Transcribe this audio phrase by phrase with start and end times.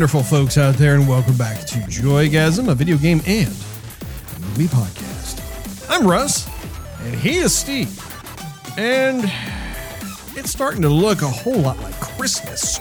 [0.00, 3.50] wonderful folks out there, and welcome back to Joygasm, a video game and
[4.40, 5.38] movie podcast.
[5.90, 6.48] I'm Russ,
[7.02, 8.02] and he is Steve.
[8.78, 9.30] And
[10.38, 12.78] it's starting to look a whole lot like Christmas.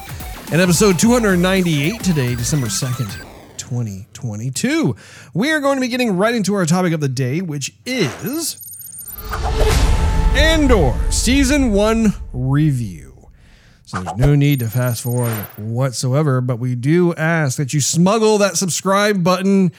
[0.53, 3.11] In episode 298 today, December 2nd,
[3.57, 4.95] 2022,
[5.33, 8.55] we are going to be getting right into our topic of the day, which is
[10.35, 13.08] Andor Season 1 Review.
[13.89, 18.37] So there's no need to fast forward whatsoever, but we do ask that you smuggle
[18.37, 19.71] that subscribe button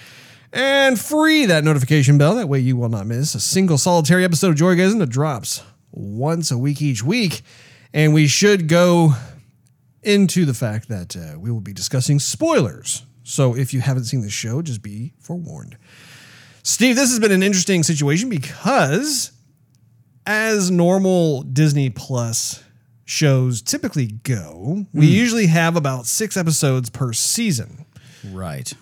[0.52, 2.34] and free that notification bell.
[2.34, 6.50] That way you will not miss a single solitary episode of Joygasm that drops once
[6.50, 7.42] a week each week.
[7.94, 9.12] And we should go
[10.02, 13.04] into the fact that uh, we will be discussing spoilers.
[13.22, 15.78] So if you haven't seen the show, just be forewarned.
[16.64, 19.30] Steve, this has been an interesting situation because
[20.26, 22.64] as normal Disney Plus
[23.10, 25.12] shows typically go, we hmm.
[25.12, 27.84] usually have about six episodes per season.
[28.30, 28.72] Right.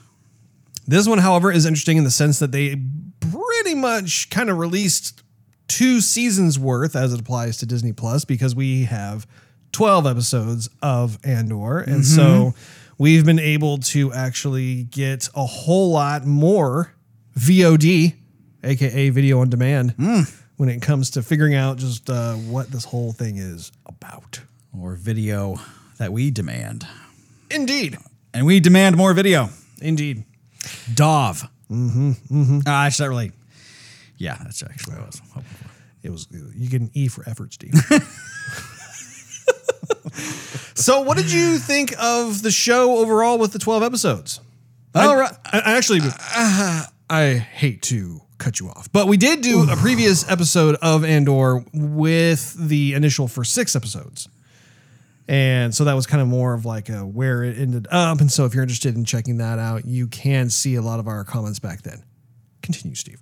[0.86, 2.80] This one, however, is interesting in the sense that they
[3.20, 5.22] pretty much kind of released
[5.66, 9.26] two seasons worth as it applies to Disney Plus because we have
[9.72, 11.78] 12 episodes of Andor.
[11.78, 12.58] And so mm-hmm.
[12.98, 16.94] we've been able to actually get a whole lot more
[17.38, 18.14] VOD,
[18.62, 20.22] aka video on demand, hmm.
[20.58, 24.40] When it comes to figuring out just uh, what this whole thing is about.
[24.78, 25.58] Or video
[25.98, 26.86] that we demand.
[27.50, 27.96] Indeed.
[28.34, 29.48] And we demand more video.
[29.80, 30.24] Indeed.
[30.92, 31.48] Dov.
[31.70, 32.10] Mm-hmm.
[32.10, 32.58] Mm-hmm.
[32.66, 33.32] Uh, actually, not really.
[34.16, 35.70] Yeah, that's actually what I was hoping for.
[36.02, 37.74] It was you get an E for effort, Steve.
[40.74, 44.40] so, what did you think of the show overall with the twelve episodes?
[44.94, 45.32] All I, right.
[45.44, 46.00] I, I actually,
[47.10, 51.64] I hate to cut you off, but we did do a previous episode of Andor
[51.72, 54.28] with the initial for six episodes.
[55.28, 58.20] And so that was kind of more of like a where it ended up.
[58.20, 61.06] And so if you're interested in checking that out, you can see a lot of
[61.06, 62.02] our comments back then.
[62.62, 63.20] Continue, Steve.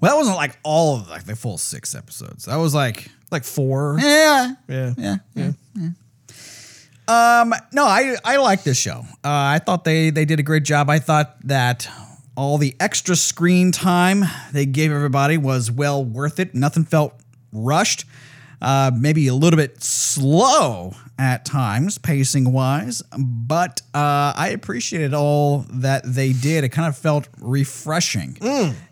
[0.00, 2.44] Well, that wasn't like all of like the full six episodes.
[2.44, 3.96] That was like, Like four.
[4.00, 4.94] yeah, Yeah.
[4.96, 5.50] yeah, yeah.
[5.74, 5.88] yeah.
[7.08, 9.00] Um, no, I I like this show.
[9.24, 10.88] Uh, I thought they they did a great job.
[10.88, 11.88] I thought that
[12.40, 16.54] all the extra screen time they gave everybody was well worth it.
[16.54, 17.12] Nothing felt
[17.52, 18.06] rushed.
[18.62, 25.66] Uh, maybe a little bit slow at times, pacing wise, but uh, I appreciated all
[25.70, 26.64] that they did.
[26.64, 28.38] It kind of felt refreshing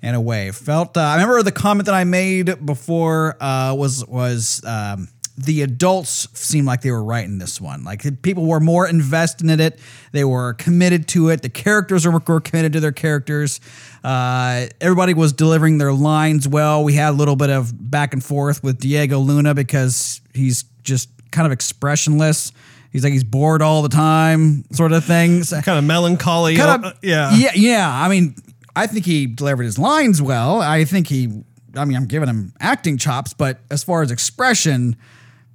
[0.03, 0.49] in a way.
[0.49, 0.97] It felt.
[0.97, 4.63] Uh, I remember the comment that I made before uh, was was.
[4.65, 5.09] Um,
[5.39, 7.85] the adults seemed like they were right in this one.
[7.85, 9.79] Like people were more invested in it.
[10.11, 11.43] They were committed to it.
[11.43, 13.61] The characters were, were committed to their characters.
[14.03, 16.83] Uh, everybody was delivering their lines well.
[16.83, 21.09] We had a little bit of back and forth with Diego Luna because he's just
[21.31, 22.53] kind of expressionless.
[22.91, 25.45] He's like he's bored all the time, sort of thing.
[25.45, 26.57] Kind of melancholy.
[26.57, 27.35] kind uh, of yeah.
[27.37, 28.35] yeah yeah i mean
[28.75, 31.29] i think he delivered his lines well i think he
[31.77, 34.97] i mean i'm giving him acting chops but as far as expression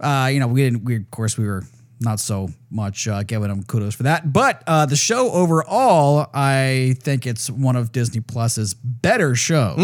[0.03, 1.63] uh you know we didn't we of course we were
[1.99, 4.33] not so much uh, giving him kudos for that.
[4.33, 9.77] But uh the show overall i think it's one of disney plus's better shows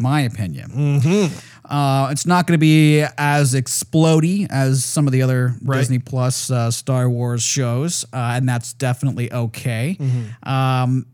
[0.00, 1.30] my opinion.
[1.64, 6.50] Uh, it's not going to be as explody as some of the other Disney Plus
[6.50, 9.96] uh, Star Wars shows, uh, and that's definitely okay.
[10.42, 11.06] Um,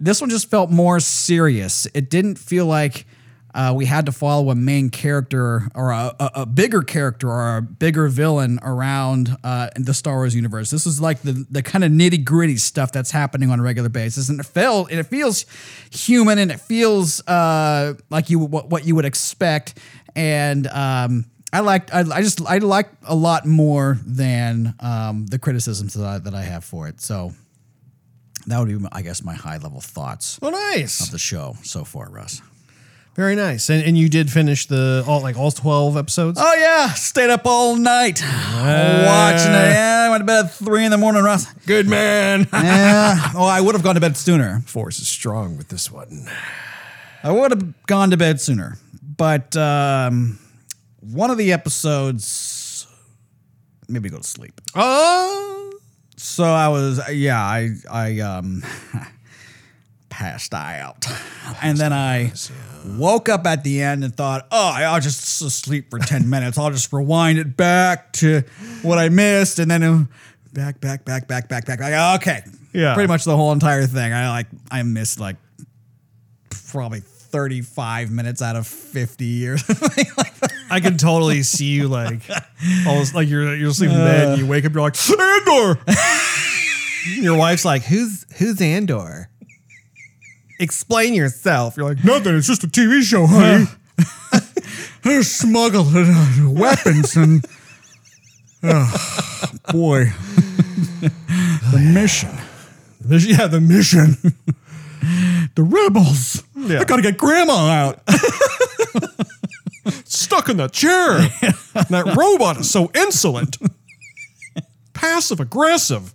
[0.00, 1.86] this one just felt more serious.
[1.94, 3.06] It didn't feel like
[3.54, 7.56] uh, we had to follow a main character or a, a, a bigger character or
[7.58, 10.70] a bigger villain around uh, in the Star Wars universe.
[10.70, 13.88] This is like the, the kind of nitty gritty stuff that's happening on a regular
[13.88, 15.46] basis, and it felt and it feels
[15.90, 19.78] human and it feels uh, like you what, what you would expect.
[20.16, 25.38] And um, I liked I, I just I like a lot more than um, the
[25.38, 27.00] criticisms that I, that I have for it.
[27.00, 27.32] So
[28.46, 31.00] that would be, I guess, my high level thoughts Oh, nice.
[31.00, 32.42] of the show so far, Russ.
[33.14, 33.70] Very nice.
[33.70, 36.38] And, and you did finish the all like all twelve episodes.
[36.40, 39.70] Oh yeah, stayed up all night watching it.
[39.72, 41.46] Yeah, I went to bed at three in the morning, Russ.
[41.66, 42.48] Good man.
[42.52, 43.30] Yeah.
[43.36, 44.62] Oh, I would have gone to bed sooner.
[44.66, 46.28] Force is strong with this one.
[47.22, 48.78] I would have gone to bed sooner,
[49.16, 50.38] but um,
[51.00, 52.86] one of the episodes
[53.88, 54.60] made me go to sleep.
[54.74, 55.72] Oh,
[56.16, 58.62] So I was, yeah, I, I, um,
[60.18, 61.06] passed out,
[61.62, 62.32] and then I
[62.86, 66.56] woke up at the end and thought, oh, I'll just sleep for ten minutes.
[66.56, 68.42] I'll just rewind it back to
[68.82, 70.04] what I missed, and then uh,
[70.52, 71.78] back, back, back, back, back, back.
[71.80, 72.20] back.
[72.20, 72.94] Okay, Yeah.
[72.94, 74.12] pretty much the whole entire thing.
[74.12, 75.36] I like, I missed like
[76.70, 77.02] probably.
[77.34, 80.52] 35 minutes out of 50 or something like that.
[80.70, 82.20] I can totally see you like
[82.86, 85.80] almost like you're you're sleeping in bed and you wake up, you're like, Andor!
[87.20, 89.28] Your wife's like, "Who's who's Andor?"
[90.60, 91.76] Explain yourself.
[91.76, 92.36] You're like, "Nothing.
[92.36, 93.66] It's just a TV show, honey."
[95.04, 97.44] They smuggled uh, weapons and
[98.62, 100.06] oh, boy,
[101.72, 102.30] the mission,
[103.06, 104.16] yeah, the mission.
[105.56, 106.42] the rebels.
[106.56, 106.80] Yeah.
[106.80, 108.00] I gotta get grandma out.
[110.06, 111.18] Stuck in the chair.
[111.90, 113.58] that robot is so insolent.
[114.94, 116.14] Passive aggressive.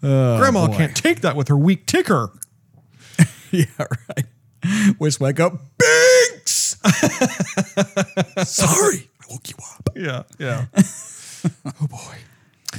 [0.00, 0.76] Grandma boy.
[0.76, 2.32] can't take that with her weak ticker.
[3.78, 3.86] yeah,
[4.16, 4.24] right.
[4.98, 6.76] Which wake up, Binks.
[8.46, 9.88] Sorry, I woke you up.
[9.96, 10.66] Yeah, yeah.
[11.80, 12.78] oh boy.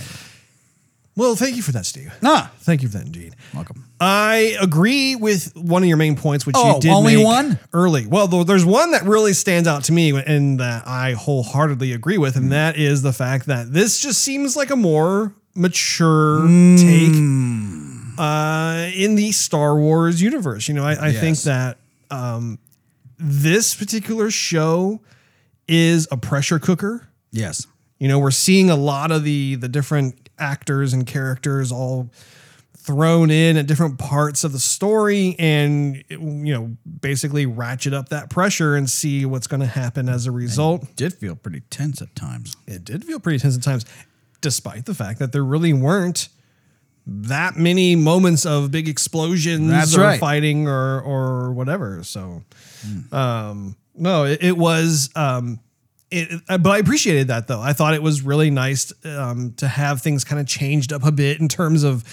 [1.18, 2.13] Well, thank you for that, Steve.
[2.24, 3.36] Ah, Thank you for that, indeed.
[3.54, 3.86] welcome.
[4.01, 7.57] I agree with one of your main points, which Oh, you did only one?
[7.71, 8.06] early.
[8.06, 12.36] Well, there's one that really stands out to me and that I wholeheartedly agree with,
[12.36, 16.42] and that is the fact that this just seems like a more mature
[16.78, 17.13] take
[18.18, 20.68] uh, in the Star Wars universe.
[20.68, 21.78] You know, I, I think that
[22.12, 22.60] um,
[23.18, 25.02] this particular show
[25.68, 27.08] is a pressure cooker.
[27.32, 27.68] Yes.
[28.00, 32.10] You know, we're seeing a lot of the the different actors and characters all
[32.78, 38.30] thrown in at different parts of the story and you know basically ratchet up that
[38.30, 42.16] pressure and see what's going to happen as a result Did feel pretty tense at
[42.16, 42.56] times.
[42.68, 43.86] it did feel pretty tense at times
[44.42, 46.30] despite the fact that there really weren't
[47.07, 50.19] that many moments of big explosions That's or right.
[50.19, 52.42] fighting or or whatever so
[53.12, 55.60] um no it, it was um
[56.12, 57.60] it, but I appreciated that though.
[57.60, 61.12] I thought it was really nice um, to have things kind of changed up a
[61.12, 62.04] bit in terms of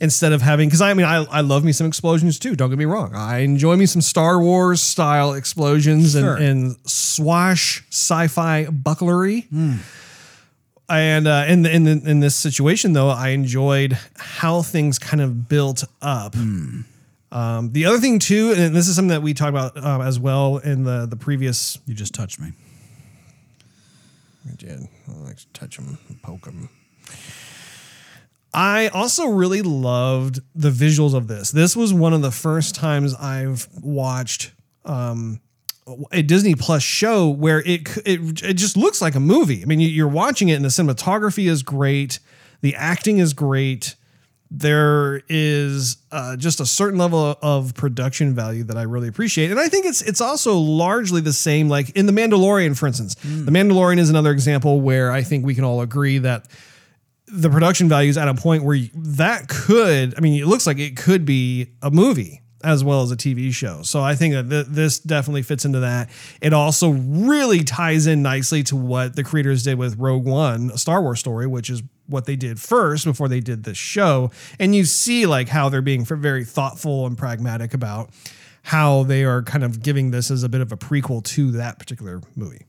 [0.00, 2.54] instead of having because I mean I, I love me some explosions too.
[2.54, 3.12] Don't get me wrong.
[3.14, 6.36] I enjoy me some Star Wars style explosions Sure.
[6.36, 9.48] and, and swash sci-fi bucklery.
[10.92, 15.22] And uh, in the, in the, in this situation though, I enjoyed how things kind
[15.22, 16.36] of built up.
[17.32, 20.20] Um, the other thing too, and this is something that we talked about um, as
[20.20, 22.52] well in the the previous You just touched me.
[24.46, 24.86] I did.
[25.08, 26.68] I like to touch them, poke them.
[28.52, 31.50] I also really loved the visuals of this.
[31.52, 34.52] This was one of the first times I've watched
[34.84, 35.40] um,
[36.12, 39.62] a Disney Plus show where it it it just looks like a movie.
[39.62, 42.18] I mean, you- you're watching it, and the cinematography is great,
[42.60, 43.96] the acting is great.
[44.54, 49.58] There is uh, just a certain level of production value that I really appreciate, and
[49.58, 51.70] I think it's it's also largely the same.
[51.70, 55.54] Like in the Mandalorian, for instance, the Mandalorian is another example where I think we
[55.54, 56.48] can all agree that
[57.26, 60.78] the production value is at a point where that could, I mean, it looks like
[60.78, 63.82] it could be a movie as well as a TV show.
[63.82, 66.10] So I think that th- this definitely fits into that.
[66.40, 70.78] It also really ties in nicely to what the creators did with Rogue One, a
[70.78, 74.30] Star Wars story, which is what they did first before they did this show.
[74.58, 78.10] And you see like how they're being very thoughtful and pragmatic about
[78.62, 81.78] how they are kind of giving this as a bit of a prequel to that
[81.78, 82.66] particular movie.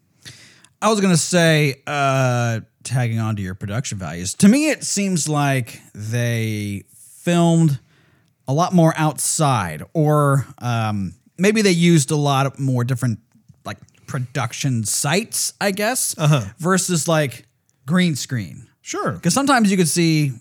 [0.82, 4.34] I was gonna say, uh, tagging on to your production values.
[4.36, 7.80] To me, it seems like they filmed
[8.48, 13.20] a lot more outside, or um, maybe they used a lot more different
[13.66, 16.16] like production sites, I guess,
[16.60, 17.48] versus like
[17.86, 18.68] green screen.
[18.82, 19.14] Sure.
[19.14, 20.34] Because sometimes you could see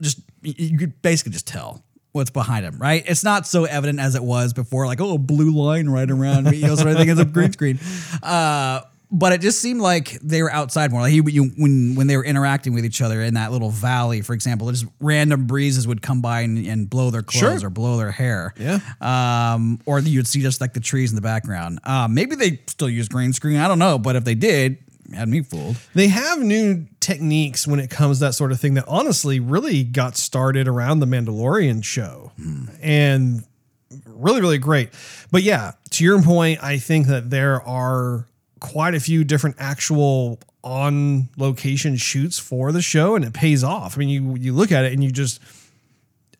[0.00, 3.04] just you- you could basically just tell what's behind him, right?
[3.06, 6.44] It's not so evident as it was before, like oh, a blue line right around
[6.50, 7.08] me, you know, sort of thing.
[7.08, 7.78] It's a green screen.
[8.22, 8.80] Uh,
[9.12, 11.00] but it just seemed like they were outside more.
[11.02, 14.20] Like he, you, when when they were interacting with each other in that little valley,
[14.22, 17.66] for example, just random breezes would come by and, and blow their clothes Sure.
[17.66, 18.54] or blow their hair.
[18.58, 18.78] Yeah.
[19.00, 21.80] Um, or you'd see just like the trees in the background.
[21.84, 23.56] Uh, maybe they still use green screen.
[23.56, 24.78] I don't know, but if they did,
[25.12, 25.76] had me fooled.
[25.94, 29.82] They have new techniques when it comes to that sort of thing that honestly really
[29.82, 32.30] got started around the Mandalorian show.
[32.80, 33.42] And
[34.06, 34.90] really, really great.
[35.32, 38.26] But yeah, to your point, I think that there are
[38.60, 43.96] quite a few different actual on location shoots for the show and it pays off.
[43.96, 45.40] I mean, you you look at it and you just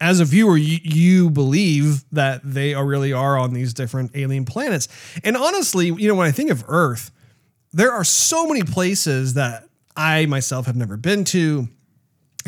[0.01, 4.45] as a viewer, you, you believe that they are really are on these different alien
[4.45, 4.89] planets.
[5.23, 7.11] And honestly, you know, when I think of Earth,
[7.73, 11.69] there are so many places that I myself have never been to.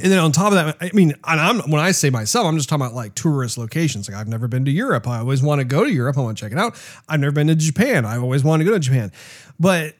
[0.01, 2.69] And then on top of that, I mean, I'm when I say myself, I'm just
[2.69, 4.09] talking about like tourist locations.
[4.09, 5.07] Like I've never been to Europe.
[5.07, 6.17] I always want to go to Europe.
[6.17, 6.81] I want to check it out.
[7.09, 8.07] I've never been to Japan.
[8.07, 9.13] I always want to go to Japan.
[9.61, 9.95] But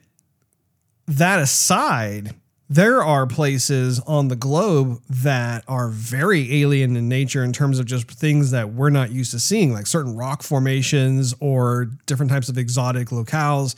[1.07, 2.33] that aside,
[2.69, 7.85] there are places on the globe that are very alien in nature in terms of
[7.85, 12.49] just things that we're not used to seeing, like certain rock formations or different types
[12.49, 13.75] of exotic locales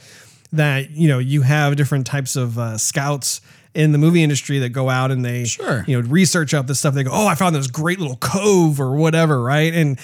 [0.54, 3.42] that, you know, you have different types of uh, scouts
[3.76, 5.84] in the movie industry that go out and they Sure.
[5.88, 6.94] you know research up this stuff.
[6.94, 9.74] They go, oh, I found this great little cove or whatever, right?
[9.74, 10.00] And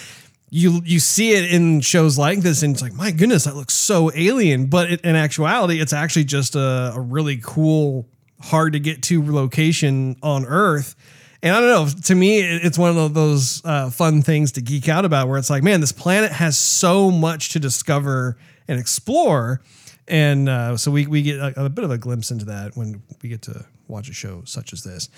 [0.49, 3.73] you you see it in shows like this, and it's like, my goodness, that looks
[3.73, 4.65] so alien.
[4.65, 8.07] But it, in actuality, it's actually just a, a really cool,
[8.41, 10.95] hard to get to location on Earth.
[11.43, 12.01] And I don't know.
[12.03, 15.49] To me, it's one of those uh, fun things to geek out about, where it's
[15.49, 18.37] like, man, this planet has so much to discover
[18.67, 19.61] and explore,
[20.07, 23.01] and uh, so we we get a, a bit of a glimpse into that when
[23.21, 25.09] we get to watch a show such as this.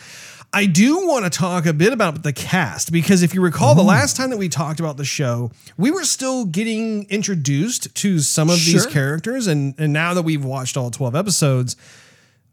[0.52, 3.84] I do want to talk a bit about the cast because if you recall, the
[3.84, 8.50] last time that we talked about the show, we were still getting introduced to some
[8.50, 11.76] of these characters, and and now that we've watched all twelve episodes,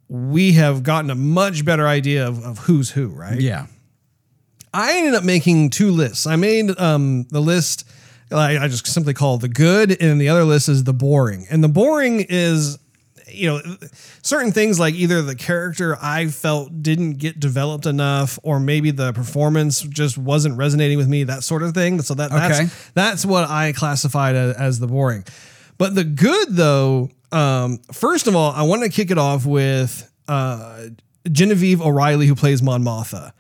[0.09, 3.41] we have gotten a much better idea of, of who's who, right?
[3.41, 3.67] Yeah.
[4.73, 6.27] I ended up making two lists.
[6.27, 7.89] I made um, the list
[8.33, 11.47] I, I just simply call the good, and the other list is the boring.
[11.51, 12.79] And the boring is,
[13.29, 13.61] you know,
[14.23, 19.13] certain things like either the character I felt didn't get developed enough, or maybe the
[19.13, 22.03] performance just wasn't resonating with me, that sort of thing.
[22.03, 22.69] So that that's Okay.
[22.95, 25.25] that's what I classified as, as the boring.
[25.79, 30.11] But the good, though, um, first of all, I want to kick it off with
[30.29, 30.89] uh,
[31.31, 33.33] Genevieve O'Reilly, who plays Mon Mothma.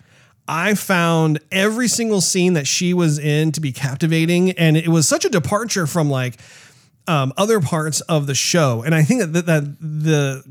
[0.50, 5.06] I found every single scene that she was in to be captivating, and it was
[5.06, 6.40] such a departure from like
[7.06, 8.82] um, other parts of the show.
[8.82, 10.44] And I think that, that, that the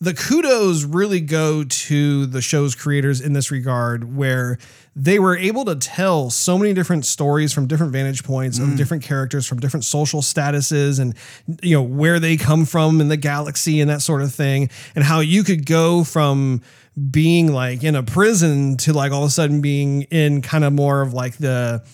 [0.00, 4.58] the kudos really go to the show's creators in this regard, where
[4.94, 9.04] they were able to tell so many different stories from different vantage points of different
[9.04, 11.14] characters from different social statuses and
[11.62, 15.04] you know where they come from in the galaxy and that sort of thing, and
[15.04, 16.62] how you could go from
[17.10, 20.72] being like in a prison to like all of a sudden being in kind of
[20.72, 21.84] more of like the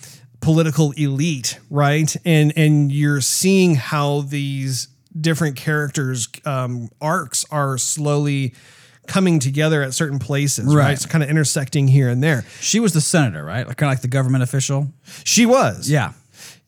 [0.41, 2.15] political elite, right?
[2.25, 8.55] And and you're seeing how these different characters um, arcs are slowly
[9.07, 10.85] coming together at certain places, right?
[10.85, 10.99] Right.
[10.99, 12.45] So kind of intersecting here and there.
[12.61, 13.67] She was the senator, right?
[13.67, 14.93] Like, kind of like the government official.
[15.25, 16.13] She was, Yeah.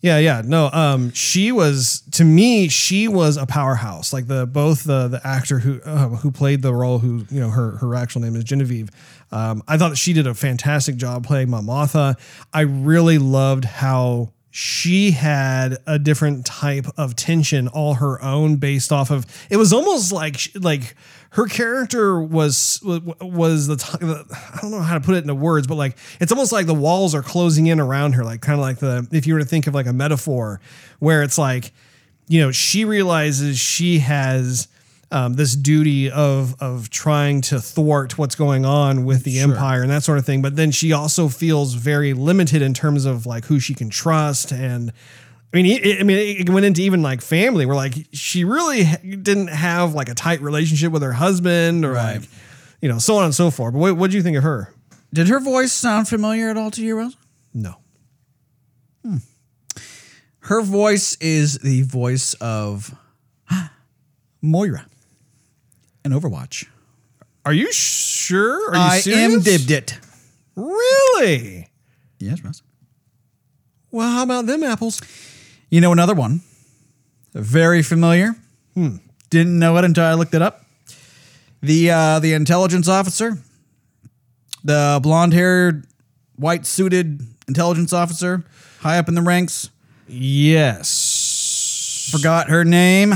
[0.07, 0.43] Yeah, yeah.
[0.45, 4.13] No, um, she was to me, she was a powerhouse.
[4.13, 7.51] Like the both the the actor who uh, who played the role, who you know
[7.51, 8.89] her her actual name is Genevieve.
[9.33, 12.15] Um, I thought she did a fantastic job playing Mon Mothma.
[12.53, 18.91] I really loved how she had a different type of tension all her own based
[18.91, 20.97] off of it was almost like like
[21.33, 23.77] her character was was the
[24.55, 26.73] I don't know how to put it into words but like it's almost like the
[26.73, 29.45] walls are closing in around her like kind of like the if you were to
[29.45, 30.63] think of like a metaphor
[31.01, 31.75] where it's like
[32.27, 34.69] you know she realizes she has
[35.11, 39.91] um, this duty of of trying to thwart what's going on with the empire and
[39.91, 40.43] that sort of thing.
[40.43, 44.53] But then she also feels very limited in terms of like who she can trust
[44.53, 44.93] and.
[45.55, 48.85] I mean, it, I mean, it went into even like family, where like she really
[48.85, 52.19] didn't have like a tight relationship with her husband, or Right.
[52.19, 52.29] like,
[52.83, 53.73] you know, so on and so forth.
[53.73, 54.75] But what what do you think of her?
[55.15, 57.17] Did her voice sound familiar at all to you, Russ?
[57.55, 57.77] No,
[59.03, 59.19] Hmm.
[60.41, 62.95] Her voice is the voice of
[64.43, 64.85] Moira
[66.07, 66.67] in Overwatch.
[67.45, 68.71] are you sure?
[68.71, 69.35] Are you I serious?
[69.35, 69.99] am dibbed it.
[70.55, 71.69] Really?
[72.19, 72.63] Yes, Russ.
[73.91, 75.01] Well, how about them apples?
[75.71, 76.41] You know another one.
[77.35, 78.35] Very familiar.
[78.75, 78.97] Hmm.
[79.31, 80.65] Didn't know it until I looked it up.
[81.63, 83.39] The uh, the intelligence officer,
[84.65, 85.87] the blonde haired,
[86.37, 88.45] white suited intelligence officer,
[88.81, 89.71] high up in the ranks.
[90.09, 92.09] Yes.
[92.13, 93.15] Forgot her name,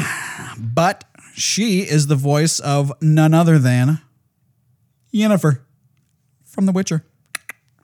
[0.59, 1.05] but
[1.41, 4.01] she is the voice of none other than
[5.13, 5.61] Yennefer
[6.45, 7.05] from The Witcher.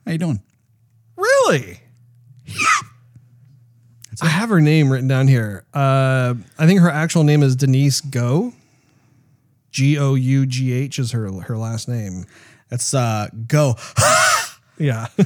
[0.05, 0.43] How you doing?
[1.17, 1.81] Really?
[4.23, 5.65] I have her name written down here.
[5.75, 8.55] Uh, I think her actual name is Denise Gough.
[9.71, 12.25] G O U G H is her her last name.
[12.71, 13.77] Let's uh, go.
[14.79, 15.07] Yeah.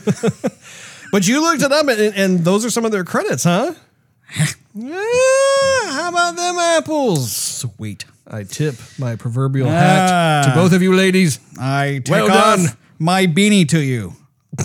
[1.12, 3.74] but you looked it up, and, and those are some of their credits, huh?
[4.74, 4.96] yeah.
[5.90, 7.32] How about them apples?
[7.32, 8.04] Sweet.
[8.32, 10.54] I tip my proverbial hat to Ah.
[10.54, 11.40] both of you ladies.
[11.58, 12.66] I take Well off done.
[12.98, 14.14] my beanie to you.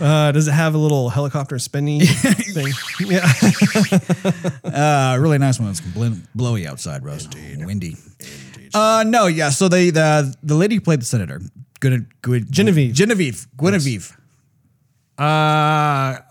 [0.00, 2.72] Uh, does it have a little helicopter spinny thing?
[3.00, 3.30] Yeah.
[4.64, 5.68] Uh, really nice one.
[5.68, 7.28] It's bl- blowy outside, Russ.
[7.58, 7.96] Windy.
[8.72, 9.50] Uh, no, yeah.
[9.50, 11.40] So they the the lady who played the senator,
[11.80, 12.94] good, good Genevieve.
[12.94, 14.16] Genevieve, Guinevere.
[15.18, 15.22] Uh,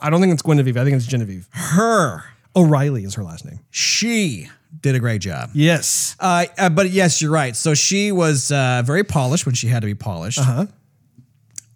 [0.01, 0.79] I don't think it's Guinevere.
[0.79, 1.47] I think it's Genevieve.
[1.51, 2.23] Her,
[2.59, 3.59] O'Reilly is her last name.
[3.69, 4.49] she
[4.81, 5.49] did a great job.
[5.53, 6.15] Yes.
[6.19, 7.55] Uh, uh, but yes, you're right.
[7.55, 10.39] So she was uh, very polished when she had to be polished.
[10.39, 10.67] Uh-huh.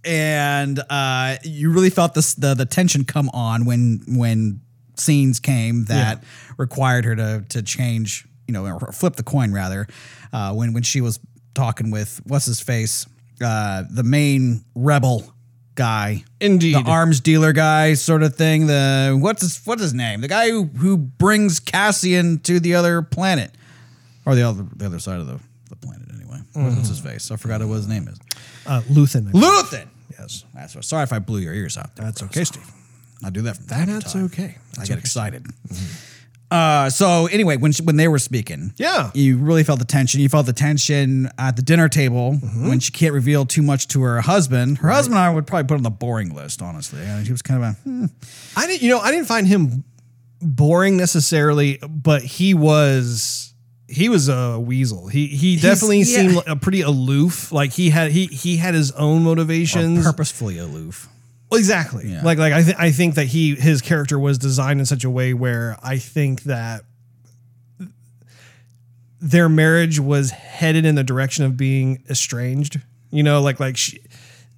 [0.06, 4.62] And uh, you really felt this the the tension come on when when
[4.96, 6.24] scenes came that
[6.58, 9.88] required her to to change you know, or flip the coin rather,
[10.32, 11.20] uh, when when she was
[11.54, 13.08] talking with what's his face,
[13.44, 15.34] uh, the main rebel
[15.75, 16.75] guy, Indeed.
[16.75, 18.68] the arms dealer guy, sort of thing.
[18.68, 20.22] The what's his what's his name?
[20.22, 23.51] The guy who who brings Cassian to the other planet,
[24.25, 25.39] or the other the other side of the,
[25.70, 26.39] the planet anyway.
[26.53, 27.32] What's his face?
[27.32, 28.20] I forgot what his name is.
[28.68, 29.32] uh, Luthen.
[29.32, 29.88] Luthen.
[30.18, 30.46] Yes.
[30.53, 31.96] That's what, sorry if I blew your ears out.
[31.96, 32.27] There, That's bro.
[32.27, 32.70] okay, Steve.
[33.25, 34.58] I do that from to That's okay.
[34.80, 35.46] I get excited.
[36.52, 39.10] Uh, so anyway, when she, when they were speaking, Yeah.
[39.16, 40.22] you really felt the tension.
[40.22, 42.70] You felt the tension at the dinner table Mm-hmm.
[42.70, 44.78] when she can't reveal too much to her husband.
[44.78, 47.02] Her husband, I would probably put on the boring list, honestly.
[47.02, 48.06] I mean, she was kind of a hmm.
[48.56, 49.84] I didn't, you know, I didn't find him
[50.42, 53.54] boring necessarily, but he was
[53.88, 55.08] he was a weasel.
[55.08, 56.04] He he definitely yeah.
[56.06, 57.52] seemed like a pretty aloof.
[57.52, 60.04] Like he had he he had his own motivations.
[60.06, 61.08] purposefully aloof.
[61.54, 62.08] Well, exactly.
[62.08, 62.24] Yeah.
[62.24, 65.10] Like like I th- I think that he his character was designed in such a
[65.10, 66.82] way where I think that
[69.22, 72.82] their marriage was headed in the direction of being estranged.
[73.12, 74.00] You know, like like she,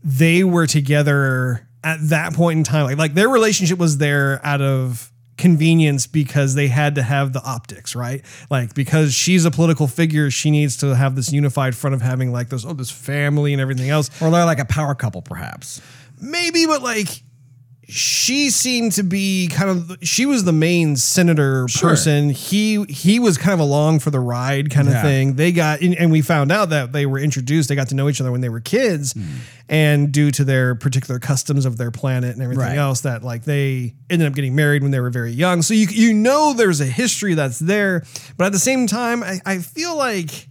[0.05, 2.85] they were together at that point in time.
[2.85, 7.43] Like like their relationship was there out of convenience because they had to have the
[7.43, 8.23] optics, right?
[8.49, 12.31] Like because she's a political figure, she needs to have this unified front of having
[12.31, 14.09] like this oh this family and everything else.
[14.21, 15.81] Or they're like a power couple, perhaps.
[16.25, 17.07] Maybe, but like
[17.87, 21.91] she seemed to be kind of she was the main senator Sure.
[21.91, 22.31] person.
[22.31, 25.35] He he was kind of along for the ride kind of thing.
[25.35, 27.69] They got and we found out that they were introduced.
[27.69, 29.23] They got to know each other when they were kids, hmm.
[29.69, 32.77] and due to their particular customs of their planet and everything Right.
[32.77, 35.61] else, that like they ended up getting married when they were very young.
[35.61, 38.03] So you you know there's a history that's there,
[38.35, 40.47] but at the same time, I, I feel like.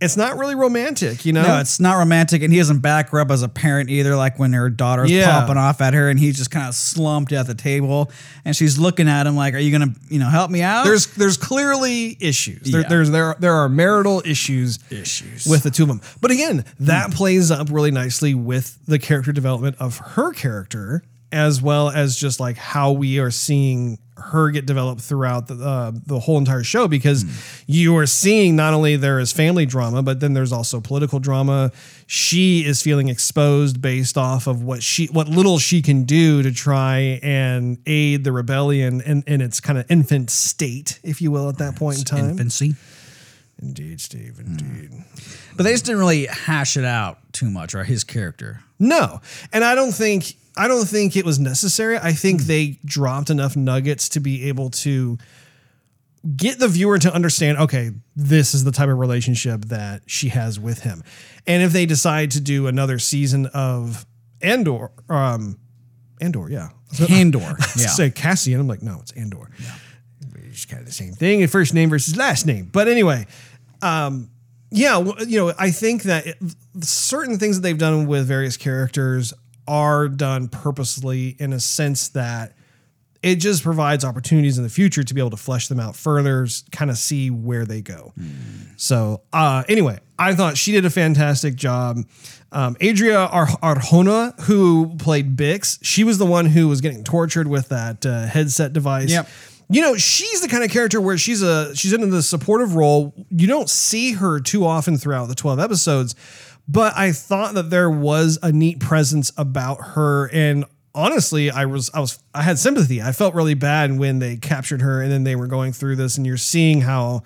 [0.00, 1.42] It's not really romantic, you know.
[1.42, 4.14] No, it's not romantic, and he doesn't back her up as a parent either.
[4.14, 5.40] Like when her daughter's Yeah.
[5.40, 8.10] popping off at her, and he's just kind of slumped at the table,
[8.44, 11.06] and she's looking at him like, "Are you gonna, you know, help me out?" there's
[11.06, 12.70] there's clearly issues.
[12.70, 15.46] There, there's there there are marital issues Issues.
[15.46, 16.00] with the two of them.
[16.20, 21.60] But again, that plays up really nicely with the character development of her character as
[21.60, 26.18] well as just like how we are seeing her get developed throughout the uh, the
[26.18, 27.24] whole entire show because
[27.66, 31.70] you are seeing not only there is family drama but then there's also political drama
[32.06, 36.52] she is feeling exposed based off of what she what little she can do to
[36.52, 41.48] try and aid the rebellion in, in its kind of infant state if you will
[41.48, 42.74] at that point in time infancy.
[43.60, 44.90] Indeed steve indeed
[45.56, 48.60] But they just didn't really hash it out too much, or his character.
[48.78, 49.20] No,
[49.52, 51.98] and I don't think I don't think it was necessary.
[51.98, 55.18] I think they dropped enough nuggets to be able to
[56.36, 57.58] get the viewer to understand.
[57.58, 61.02] Okay, this is the type of relationship that she has with him,
[61.46, 64.06] and if they decide to do another season of
[64.40, 65.58] Andor, um,
[66.20, 66.68] Andor, yeah,
[67.10, 67.56] Andor.
[67.76, 67.86] Yeah.
[67.86, 68.60] say Cassian.
[68.60, 69.50] I'm like, no, it's Andor.
[70.50, 71.46] It's kind of the same thing.
[71.46, 72.68] First name versus last name.
[72.72, 73.26] But anyway,
[73.82, 74.30] um,
[74.70, 76.36] yeah, you know, I think that it,
[76.80, 79.32] certain things that they've done with various characters
[79.66, 82.52] are done purposely in a sense that
[83.22, 86.46] it just provides opportunities in the future to be able to flesh them out further,
[86.70, 88.12] kind of see where they go.
[88.76, 91.98] So, uh, anyway, I thought she did a fantastic job.
[92.52, 97.48] Um, Adria Ar- Arjona, who played Bix, she was the one who was getting tortured
[97.48, 99.10] with that uh, headset device.
[99.10, 99.28] Yep.
[99.70, 103.12] You know, she's the kind of character where she's a she's in the supportive role.
[103.30, 106.14] You don't see her too often throughout the 12 episodes,
[106.66, 111.90] but I thought that there was a neat presence about her and honestly, I was
[111.94, 113.00] I was I had sympathy.
[113.00, 116.16] I felt really bad when they captured her and then they were going through this
[116.16, 117.22] and you're seeing how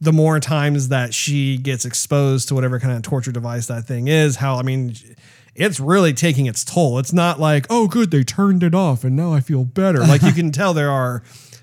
[0.00, 4.08] the more times that she gets exposed to whatever kind of torture device that thing
[4.08, 4.96] is, how I mean,
[5.54, 6.98] it's really taking its toll.
[6.98, 10.00] It's not like, oh, good, they turned it off and now I feel better.
[10.00, 11.22] Like you can tell there are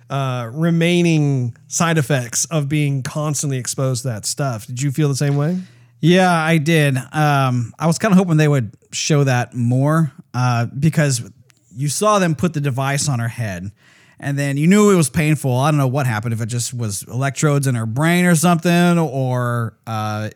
[0.09, 4.67] uh, remaining side effects of being constantly exposed to that stuff.
[4.67, 5.59] Did you feel the same way?
[6.01, 6.97] Yeah, I did.
[6.97, 11.29] Um, I was kind of hoping they would show that more uh, because
[11.75, 13.71] you saw them put the device on her head,
[14.19, 15.53] and then you knew it was painful.
[15.55, 18.97] I don't know what happened if it just was electrodes in her brain or something,
[18.97, 20.29] or uh,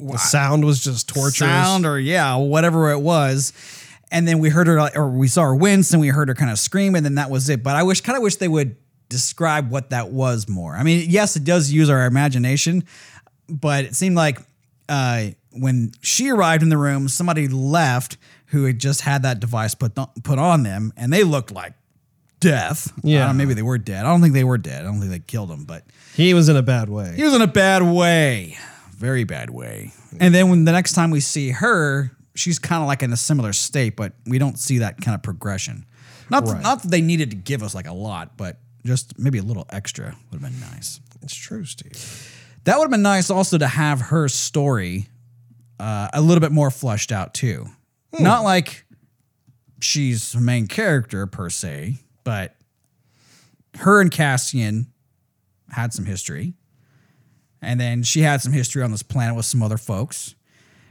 [0.00, 1.36] The sound was just torturous.
[1.38, 3.52] sound, or yeah, whatever it was.
[4.12, 6.50] And then we heard her, or we saw her wince, and we heard her kind
[6.50, 7.62] of scream, and then that was it.
[7.62, 8.76] But I wish, kind of wish they would
[9.08, 10.74] describe what that was more.
[10.74, 12.84] I mean, yes, it does use our imagination,
[13.48, 14.38] but it seemed like
[14.88, 19.74] uh, when she arrived in the room, somebody left who had just had that device
[19.76, 19.92] put
[20.24, 21.74] put on them, and they looked like
[22.40, 22.92] death.
[23.04, 23.26] Yeah.
[23.28, 24.04] know, maybe they were dead.
[24.04, 24.80] I don't think they were dead.
[24.80, 25.84] I don't think they killed him, but
[26.14, 27.14] He was in a bad way.
[27.14, 28.58] he was in a bad way,
[29.00, 29.92] very bad way.
[30.20, 33.16] And then when the next time we see her, she's kind of like in a
[33.16, 35.86] similar state, but we don't see that kind of progression.
[36.28, 36.62] Not Right.
[36.62, 39.66] not that they needed to give us like a lot, but just maybe a little
[39.70, 41.00] extra would have been nice.
[41.22, 41.92] It's true, Steve.
[42.64, 45.08] That would have been nice also to have her story
[45.80, 47.66] uh, a little bit more flushed out too.
[48.18, 48.84] Not like
[49.80, 52.54] she's the main character per se, but
[53.78, 54.92] her and Cassian
[55.70, 56.52] had some history.
[57.62, 60.34] And then she had some history on this planet with some other folks.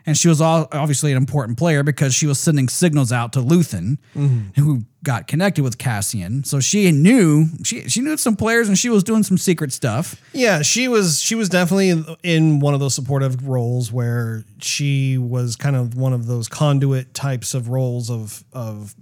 [0.06, 3.40] And she was all, obviously an important player because she was sending signals out to
[3.40, 4.60] Luthen, mm-hmm.
[4.60, 6.44] who got connected with Cassian.
[6.44, 10.20] So she knew she she knew some players and she was doing some secret stuff.
[10.34, 15.56] Yeah, she was she was definitely in one of those supportive roles where she was
[15.56, 18.96] kind of one of those conduit types of roles of of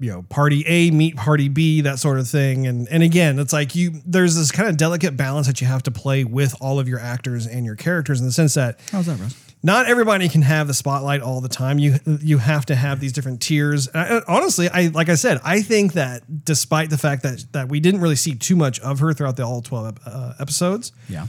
[0.00, 3.52] you know party A meet party B that sort of thing and and again it's
[3.52, 6.78] like you there's this kind of delicate balance that you have to play with all
[6.80, 9.34] of your actors and your characters in the sense that How's that, Russ?
[9.62, 11.78] not everybody can have the spotlight all the time.
[11.78, 13.86] You you have to have these different tiers.
[13.88, 17.68] And I- honestly, I like I said, I think that despite the fact that that
[17.70, 21.28] we didn't really see too much of her throughout the all twelve uh, episodes, Yeah.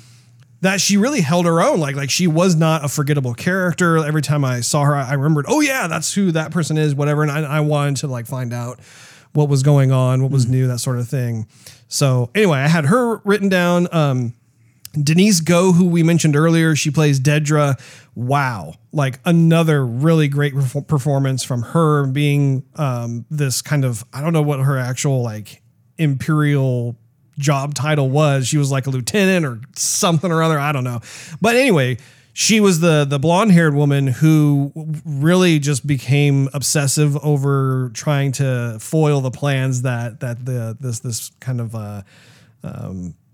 [0.66, 1.80] That she really held her own.
[1.80, 3.98] Like like she was not a forgettable character.
[3.98, 7.22] Every time I saw her, I remembered, oh yeah, that's who that person is, whatever.
[7.22, 8.80] And I, I wanted to like find out
[9.34, 11.46] what was going on, what was new, that sort of thing.
[11.88, 13.88] So anyway, I had her written down.
[13.92, 14.34] Um,
[14.94, 17.80] Denise Gough, who we mentioned earlier, she plays Dedra.
[18.16, 20.56] Wow, like another really great
[20.88, 25.62] performance from her, being um, this kind of I don't know what her actual like
[26.00, 26.98] imperial
[27.38, 28.48] job title was.
[28.48, 30.60] She was like a lieutenant or something or other.
[30.60, 31.02] I don't know,
[31.42, 31.98] but anyway.
[32.38, 34.74] She was the the blonde haired woman who
[35.06, 41.32] really just became obsessive over trying to foil the plans that that the this this
[41.40, 42.02] kind of uh,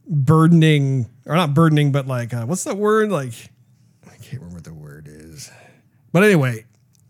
[0.08, 3.12] burdening or not burdening, but like uh, what's that word?
[3.12, 3.34] Like
[4.06, 5.50] I can't remember what the word is.
[6.12, 6.66] But anyway,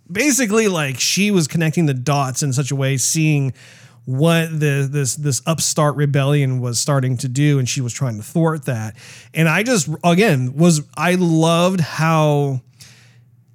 [0.10, 3.54] basically, like she was connecting the dots in such a way, seeing
[4.06, 8.24] what the this this upstart rebellion was starting to do, and she was trying to
[8.24, 8.96] thwart that.
[9.34, 12.62] And I just again was I loved how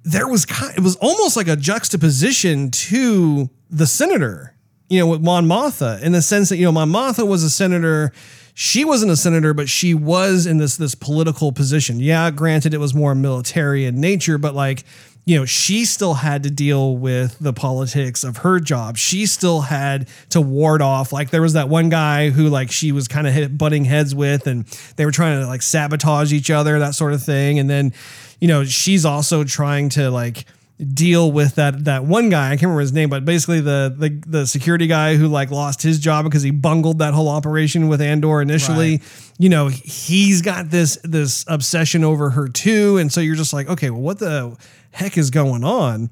[0.03, 4.55] there was kind it was almost like a juxtaposition to the senator,
[4.89, 7.49] you know, with Mon Mothma in the sense that, you know, Mon Mothma was a
[7.49, 8.13] senator.
[8.53, 11.99] She wasn't a senator, but she was in this this political position.
[11.99, 14.83] Yeah, granted, it was more military in nature, but like,
[15.27, 18.95] you know, she still had to deal with the politics of her job.
[18.95, 21.11] She still had to ward off.
[21.11, 24.47] Like, there was that one guy who, like, she was kind of butting heads with,
[24.47, 27.59] and they were trying to like sabotage each other, that sort of thing.
[27.59, 27.91] And then,
[28.39, 30.45] you know, she's also trying to like
[30.93, 32.47] deal with that that one guy.
[32.47, 35.81] I can't remember his name, but basically the the the security guy who like lost
[35.81, 39.01] his job because he bungled that whole operation with Andor initially.
[39.39, 43.67] You know, he's got this this obsession over her too, and so you're just like,
[43.67, 44.55] okay, well, what the
[44.91, 46.09] heck is going on?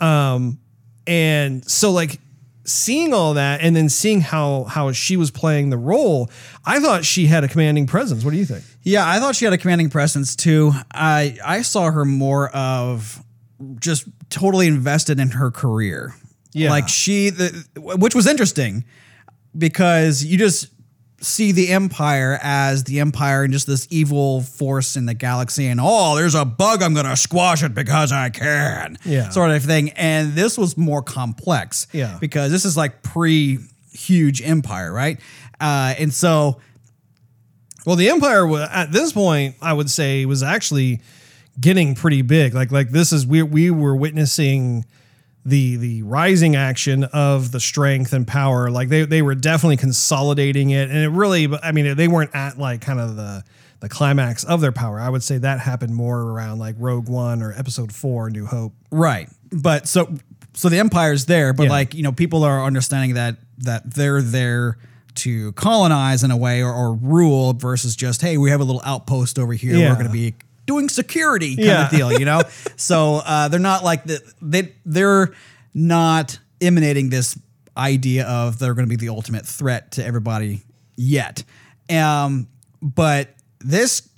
[0.00, 0.58] Um,
[1.06, 2.20] and so like
[2.64, 6.30] seeing all that and then seeing how how she was playing the role,
[6.64, 8.24] I thought she had a commanding presence.
[8.24, 8.64] What do you think?
[8.82, 10.72] Yeah, I thought she had a commanding presence too.
[10.92, 13.22] I I saw her more of
[13.78, 16.14] just totally invested in her career.
[16.52, 16.70] Yeah.
[16.70, 18.84] Like she the which was interesting
[19.56, 20.68] because you just
[21.22, 25.78] see the empire as the empire and just this evil force in the galaxy and
[25.82, 29.28] oh there's a bug i'm gonna squash it because i can Yeah.
[29.28, 32.16] sort of thing and this was more complex Yeah.
[32.20, 33.58] because this is like pre
[33.92, 35.20] huge empire right
[35.60, 36.58] uh, and so
[37.84, 41.00] Well, the Empire wa- at this point, I would say, was actually
[41.60, 42.54] getting pretty big.
[42.54, 44.84] Like like this is we we were witnessing
[45.44, 48.70] the the rising action of the strength and power.
[48.70, 51.46] Like they they were definitely consolidating it, and it really.
[51.46, 53.42] but I mean, they weren't at like kind of the
[53.80, 55.00] the climax of their power.
[55.00, 58.74] I would say that happened more around like Rogue One or Episode Four, New Hope.
[58.90, 59.28] Right.
[59.50, 60.12] But so
[60.52, 61.70] so the empire's there, but Yeah.
[61.70, 64.76] like, you know, people are understanding that that they're there
[65.14, 68.82] to colonize in a way or, or rule versus just, hey, we have a little
[68.84, 69.74] outpost over here.
[69.76, 69.90] Yeah.
[69.90, 70.34] We're gonna be
[70.70, 71.84] doing security kind Yeah.
[71.86, 72.42] of deal, you know?
[72.76, 75.32] so uh, they're not like the they they're
[75.74, 77.38] not emanating this
[77.76, 80.62] idea of they're gonna be the ultimate threat to everybody
[80.96, 81.42] yet.
[81.88, 82.46] Um,
[82.82, 84.08] but this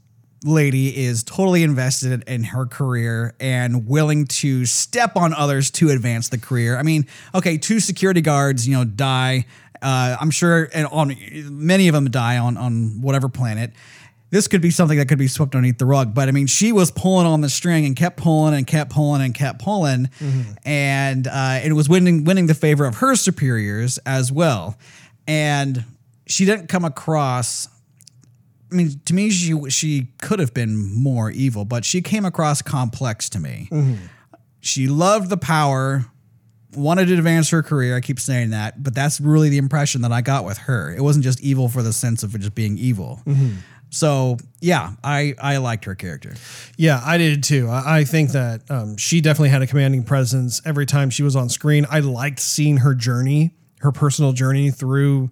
[0.44, 6.28] lady is totally invested in her career and willing to step on others to advance
[6.30, 6.76] the career.
[6.76, 9.46] I mean, okay, two security guards, you know, die.
[9.80, 11.14] Uh, I'm sure, and on
[11.48, 13.72] many of them die on on whatever planet.
[14.32, 16.72] This could be something that could be swept underneath the rug, but I mean, she
[16.72, 20.52] was pulling on the string and kept pulling and kept pulling and kept pulling, mm-hmm.
[20.64, 24.78] and uh, it was winning winning the favor of her superiors as well.
[25.28, 25.84] And
[26.26, 27.68] she didn't come across
[28.72, 32.62] I mean, to me, she she could have been more evil, but she came across
[32.62, 33.68] complex to me.
[33.70, 34.06] Mm-hmm.
[34.60, 36.06] She loved the power,
[36.74, 37.96] wanted to advance her career.
[37.96, 40.94] I keep saying that, but that's really the impression that I got with her.
[40.94, 43.20] It wasn't just evil for the sense of just being evil.
[43.26, 43.56] Mm-hmm.
[43.92, 46.34] So yeah, I I liked her character.
[46.78, 47.68] Yeah, I did too.
[47.68, 51.36] I, I think that um, she definitely had a commanding presence every time she was
[51.36, 51.86] on screen.
[51.90, 55.30] I liked seeing her journey, her personal journey through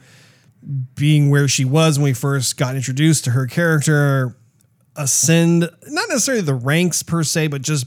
[0.94, 4.36] being where she was when we first got introduced to her character,
[4.94, 7.86] ascend, not necessarily the ranks per se, but just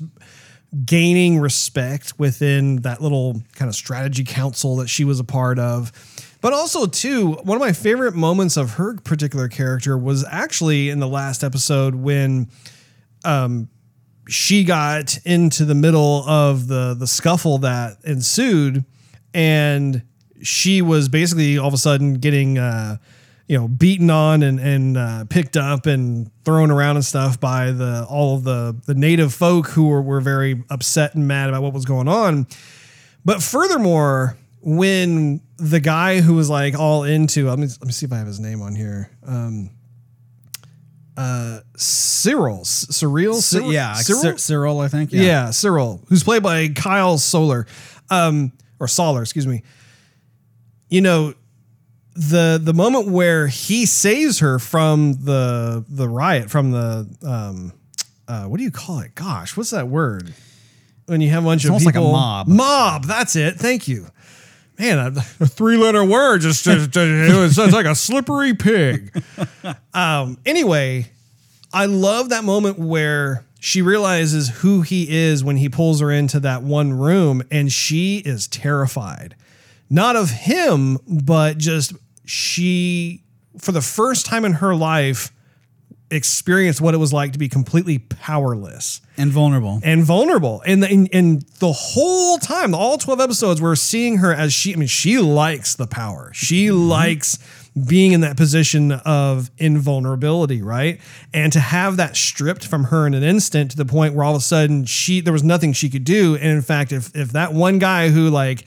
[0.86, 5.92] gaining respect within that little kind of strategy council that she was a part of.
[6.44, 11.00] But also, too, one of my favorite moments of her particular character was actually in
[11.00, 12.50] the last episode when
[13.24, 13.70] um,
[14.28, 18.84] she got into the middle of the the scuffle that ensued,
[19.34, 20.04] and
[20.42, 22.98] she was basically all of a sudden getting uh,
[23.48, 27.72] you know beaten on and and uh, picked up and thrown around and stuff by
[27.72, 31.64] the all of the the native folk who were, were very upset and mad about
[31.64, 32.48] what was going on.
[33.24, 38.06] But furthermore, when the guy who was like all into let me let me see
[38.06, 39.10] if I have his name on here.
[39.26, 39.70] Um,
[41.16, 45.12] uh, Syril, S- Syril, yeah, Syril, Cyr- Syril, I think.
[45.12, 45.22] yeah.
[45.22, 47.68] yeah, Syril, who's played by Kyle Soller,
[48.10, 49.62] um, or Soller, excuse me.
[50.90, 51.34] You know,
[52.16, 57.74] the the moment where he saves her from the the riot, from the um,
[58.28, 59.14] uh, what do you call it?
[59.14, 60.34] Gosh, what's that word?
[61.06, 62.48] When you have a bunch of almost like a people, mob.
[62.48, 63.06] Mob.
[63.06, 63.56] That's it.
[63.56, 64.08] Thank you.
[64.80, 65.12] Man, a,
[65.46, 69.24] three letter word just it sounds like a slippery pig.
[69.96, 71.12] Um, anyway,
[71.72, 76.40] I love that moment where she realizes who he is when he pulls her into
[76.42, 79.36] that one room and she is terrified.
[79.90, 81.94] Not of him, but just
[82.26, 83.22] she,
[83.60, 85.32] for the first time in her life,
[86.14, 89.80] experienced what it was like to be completely powerless and vulnerable.
[89.84, 90.62] and vulnerable.
[90.66, 94.74] And the, and, and the whole time, all 12 episodes, we're seeing her as she,
[94.74, 96.32] I mean, she likes the power.
[96.34, 96.90] She mm-hmm.
[96.90, 97.40] likes
[97.88, 101.02] being in that position of invulnerability, right?
[101.34, 104.36] And to have that stripped from her in an instant to the point where all
[104.36, 106.36] of a sudden she, there was nothing she could do.
[106.36, 108.66] And in fact, if, if that one guy who like,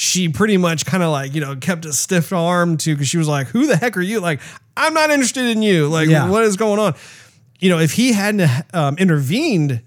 [0.00, 3.18] she pretty much kind of like, you know, kept a stiff arm to, cause she
[3.18, 4.20] was like, who the heck are you?
[4.20, 4.40] Like,
[4.76, 5.88] I'm not interested in you.
[5.88, 6.28] Like, Yeah.
[6.30, 6.94] what is going on?
[7.58, 9.82] You know, if he hadn't um, intervened,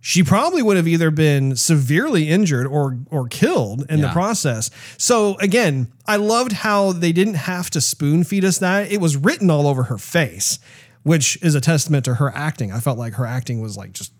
[0.00, 4.68] she probably would have either been severely injured or or killed in the process.
[4.98, 8.92] So again, I loved how they didn't have to spoon feed us that.
[8.92, 10.58] It was written all over her face,
[11.04, 12.70] which is a testament to her acting.
[12.70, 14.12] I felt like her acting was like just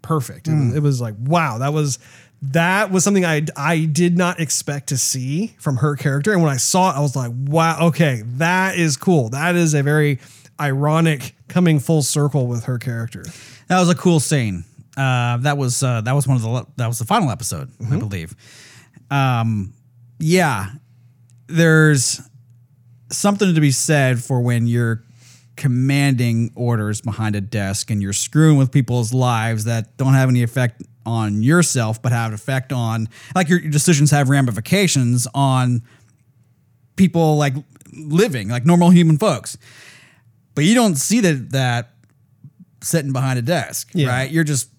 [0.00, 0.48] perfect.
[0.48, 1.98] It, was, it was like wow, that was
[2.42, 6.32] that was something I I did not expect to see from her character.
[6.32, 9.28] And when I saw it, I was like, wow, okay, that is cool.
[9.30, 10.18] That is a very
[10.60, 13.24] ironic coming full circle with her character.
[13.68, 14.64] That was a cool scene.
[14.96, 17.96] Uh, that was uh, that was one of the that was the final episode, I
[17.96, 18.34] believe.
[19.10, 19.74] Um,
[20.18, 20.70] yeah,
[21.46, 22.20] there's
[23.10, 25.02] something to be said for when you're
[25.56, 30.42] commanding orders behind a desk and you're screwing with people's lives that don't have any
[30.42, 35.82] effect on yourself, but have an effect on like your, your decisions have ramifications on
[36.96, 37.54] people like
[37.92, 39.56] living like normal human folks.
[40.54, 41.90] But you don't see that that
[42.82, 44.08] sitting behind a desk, Yeah.
[44.08, 44.30] right?
[44.30, 44.70] You're just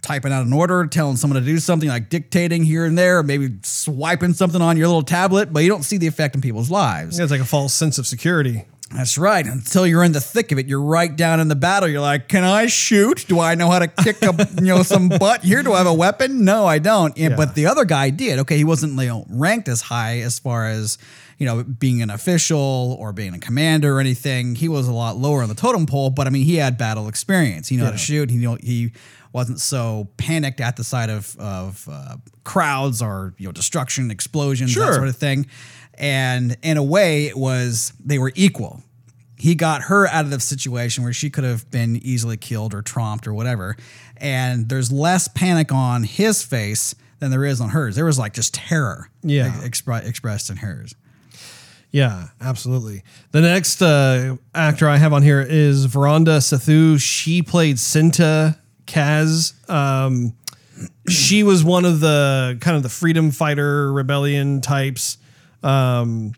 [0.00, 3.56] typing out an order, telling someone to do something, like dictating here and there, maybe
[3.62, 7.18] swiping something on your little tablet, but you don't see the effect in people's lives.
[7.18, 8.64] It's like a false sense of security.
[8.94, 9.46] That's right.
[9.46, 11.88] Until you're in the thick of it, you're right down in the battle.
[11.88, 13.26] You're like, can I shoot?
[13.28, 15.62] Do I know how to kick a you know some butt here?
[15.62, 16.44] Do I have a weapon?
[16.44, 17.16] No, I don't.
[17.16, 17.36] Yeah, Yeah.
[17.36, 18.38] But the other guy did.
[18.40, 20.96] Okay, he wasn't you know, ranked as high as far as
[21.36, 24.54] you know being an official or being a commander or anything.
[24.54, 26.08] He was a lot lower on the totem pole.
[26.10, 27.68] But I mean, he had battle experience.
[27.68, 28.30] He knew how to shoot.
[28.30, 28.92] He knew he
[29.32, 34.74] wasn't so panicked at the sight of of uh, crowds or you know destruction, explosions,
[34.74, 35.46] that sort of thing.
[35.98, 38.82] And in a way, it was they were equal.
[39.36, 42.82] He got her out of the situation where she could have been easily killed or
[42.82, 43.76] tromped or whatever.
[44.16, 47.94] And there's less panic on his face than there is on hers.
[47.96, 49.50] There was like just terror Yeah.
[49.64, 50.94] expre- expressed in hers.
[51.90, 53.02] Yeah, absolutely.
[53.32, 57.00] The next uh, actor I have on here is Varada Sethu.
[57.00, 59.52] She played Cinta Kaz.
[59.70, 60.34] Um,
[61.08, 65.16] she was one of the kind of the freedom fighter rebellion types.
[65.62, 66.32] Um,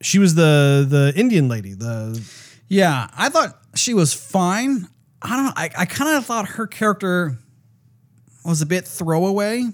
[0.00, 1.74] she was the the Indian lady.
[1.74, 2.22] The
[2.68, 4.88] Yeah, I thought she was fine.
[5.22, 5.52] I don't know.
[5.56, 7.38] I, I kind of thought her character
[8.44, 9.64] was a bit throwaway.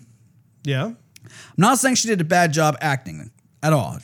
[0.64, 0.96] yeah, I'm
[1.56, 3.30] not saying she did a bad job acting
[3.62, 3.98] at all.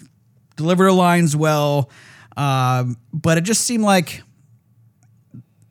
[0.57, 1.91] Delivered her lines well,
[2.37, 4.23] um, but it just seemed like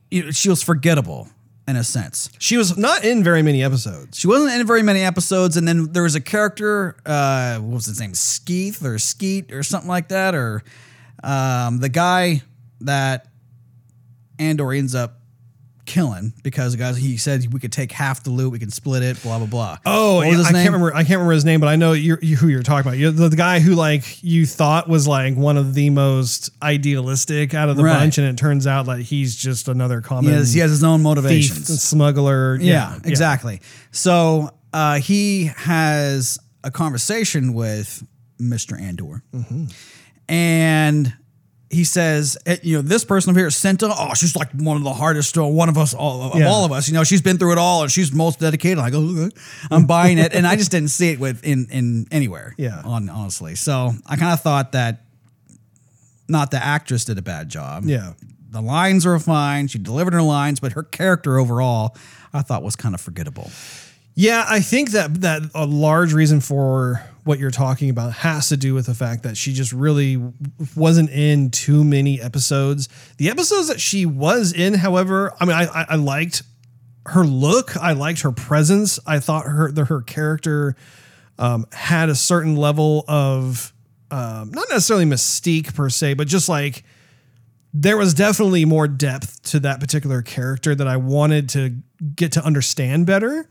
[0.10, 1.30] you know, she was forgettable
[1.72, 2.30] in a sense.
[2.38, 4.20] she was not in very many episodes.
[4.20, 6.98] She wasn't in very many episodes, and then there was a character.
[7.06, 8.12] Uh, what was his name?
[8.12, 10.64] Skeeth or Skeet or something like that, or
[11.24, 12.42] um, the guy
[12.82, 13.28] that
[14.38, 15.21] Andor ends up
[15.86, 19.04] killing because the guys he said we could take half the loot, we can split
[19.04, 19.78] it, blah blah blah.
[19.86, 20.64] Oh, his I name?
[20.64, 20.94] can't remember.
[20.96, 22.98] I can't remember his name, but I know you're, you, who you're talking about.
[23.00, 27.54] You're the, the guy who like you thought was like one of the most idealistic
[27.54, 27.94] out of the Right.
[28.00, 30.84] bunch, and it turns out like he's just another common He has, he has his
[30.84, 31.82] own thief, motivations.
[31.84, 32.58] smuggler.
[32.62, 33.62] Yeah, exactly.
[33.92, 38.04] So uh, he has a conversation with
[38.40, 38.80] Mr.
[38.80, 39.24] Andor,
[40.30, 41.14] and
[41.72, 43.94] he says, eh, "You know, this person over here, Cinta.
[43.98, 46.48] Oh, she's like one of the hardest, uh, one of us, all of Yeah.
[46.50, 46.88] all of us.
[46.88, 48.80] You know, she's been through it all, and she's most dedicated.
[48.80, 49.30] I go.
[49.72, 52.54] I'm buying it, and I just didn't see it with in in anywhere.
[52.58, 52.82] Yeah.
[52.84, 53.56] on honestly.
[53.56, 55.02] So I kind of thought that
[56.28, 57.86] not the actress did a bad job.
[57.86, 58.14] Yeah.
[58.52, 59.68] The lines are fine.
[59.68, 61.96] She delivered her lines, but her character overall,
[62.34, 63.50] I thought was kind of forgettable.
[64.14, 68.58] Yeah, I think that that a large reason for what you're talking about has to
[68.58, 70.22] do with the fact that she just really
[70.76, 72.90] wasn't in too many episodes.
[73.18, 76.44] The episodes that she was in, however, I mean, I I, I liked
[77.08, 77.78] her look.
[77.78, 79.00] I liked her presence.
[79.06, 80.76] I thought her the, her character
[81.40, 83.74] um, had a certain level of
[84.12, 86.84] um, not necessarily mystique per se, but just like
[87.74, 91.76] there was definitely more depth to that particular character that I wanted to
[92.16, 93.48] get to understand better.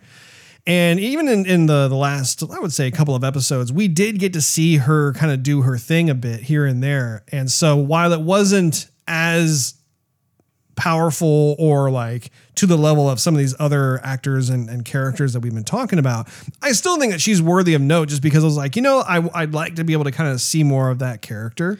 [0.67, 3.89] And even in, in the, the last, I would say, a couple of episodes, we
[3.89, 7.25] did get to see her kind of do her thing a bit here and there.
[7.33, 9.75] And so while it wasn't as
[10.77, 15.33] powerful or like to the level of some of these other actors and, and characters
[15.33, 16.29] that we've been talking about,
[16.63, 18.99] I still think that she's worthy of note just because I was like, you know,
[19.01, 21.79] I, I'd like to be able to kind of see more of that character.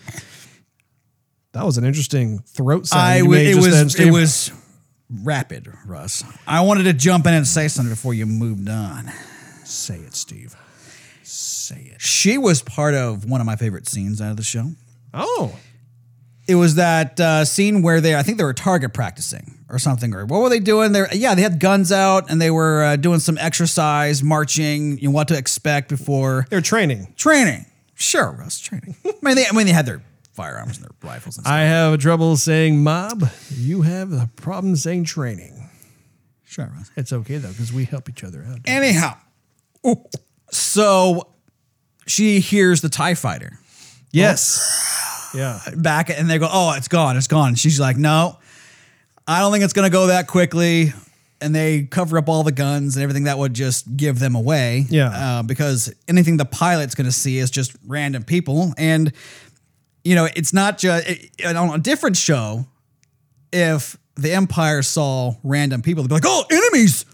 [1.53, 3.03] That was an interesting throat sound.
[3.03, 4.53] I you w- made it just was then, it was
[5.23, 6.25] rapid, Russ.
[6.47, 9.11] I wanted to jump in and say something before you moved on.
[9.65, 10.55] Say it, Steve.
[11.23, 12.01] Say it.
[12.01, 14.73] She was part of one of my favorite scenes out of the show.
[15.15, 15.55] Oh,
[16.49, 20.15] It was that uh, scene where they, I think they were target practicing or something,
[20.15, 20.93] or what were they doing?
[20.93, 24.99] They, yeah, they had guns out and they were uh, doing some exercise, marching.
[24.99, 27.13] You know what to expect before they're training.
[27.17, 27.67] training.
[27.95, 28.97] Sure, Russ, training.
[29.05, 30.03] I mean, they, I mean, they had their
[30.43, 31.53] firearms and their rifles and stuff.
[31.55, 33.25] I have trouble saying mob.
[33.55, 35.69] You have a problem saying training.
[36.45, 36.91] sure, Russ.
[36.97, 38.61] It's okay though because we help each other out.
[38.67, 39.17] Anyhow,
[40.51, 41.29] so
[42.07, 43.59] she hears the TIE fighter
[44.13, 45.31] Yes.
[45.35, 45.61] Yeah.
[45.77, 47.49] back and they go, Oh, it's gone, it's gone.
[47.49, 48.39] And she's like, No,
[49.27, 50.93] I don't think it's gonna go that quickly.
[51.43, 54.85] And they cover up all the guns and everything that would just give them away.
[54.91, 55.09] Yeah.
[55.39, 58.75] Uh, because anything the pilot's gonna see is just random people.
[58.77, 59.13] And,
[60.05, 61.07] you know, it's not just
[61.45, 62.67] on a different show,
[63.53, 67.05] if the Empire saw random people, they'd be like, "Oh, enemies,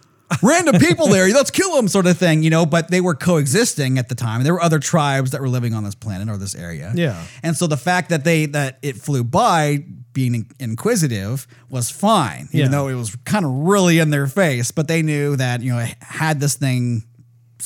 [0.42, 2.66] random people there, let's kill them," sort of thing, you know.
[2.66, 4.42] But they were coexisting at the time.
[4.44, 6.92] There were other tribes that were living on this planet or this area.
[6.94, 7.22] Yeah.
[7.42, 12.66] and so the fact that they that it flew by, being inquisitive, was fine, even
[12.66, 12.68] Yeah.
[12.68, 14.70] though it was kind of really in their face.
[14.70, 17.04] But they knew that you know had this thing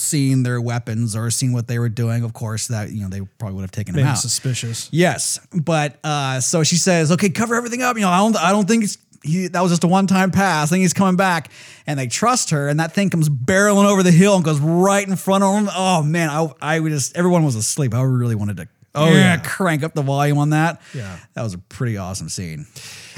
[0.00, 3.20] seen their weapons or seen what they were doing, of course, that you know they
[3.38, 4.18] probably would have taken them Maybe out.
[4.18, 4.88] suspicious.
[4.92, 8.50] Yes, but uh, so she says, "Okay, cover everything up." You know, I don't, I
[8.50, 10.68] don't think it's, he, that was just a one-time pass.
[10.68, 11.50] I think he's coming back,
[11.86, 15.06] and they trust her, and that thing comes barreling over the hill and goes right
[15.06, 15.68] in front of them.
[15.76, 17.94] Oh man, I, I just everyone was asleep.
[17.94, 18.68] I really wanted to.
[18.92, 19.36] Oh, yeah.
[19.36, 20.82] crank up the volume on that.
[20.92, 21.16] Yeah.
[21.34, 22.66] that was a pretty awesome scene.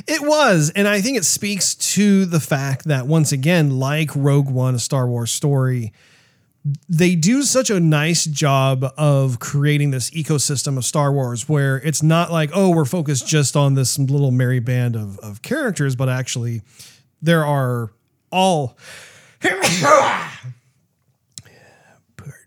[0.07, 4.51] It was, and I think it speaks to the fact that once again, like Rogue
[4.51, 5.95] One, a Star Wars story,
[6.89, 12.03] they do such a nice job of creating this ecosystem of Star Wars where it's
[12.03, 16.09] not like, oh, we're focused just on this little merry band of, of characters, but
[16.09, 16.63] actually
[17.21, 17.91] there are
[18.31, 18.77] all
[19.41, 20.31] pardon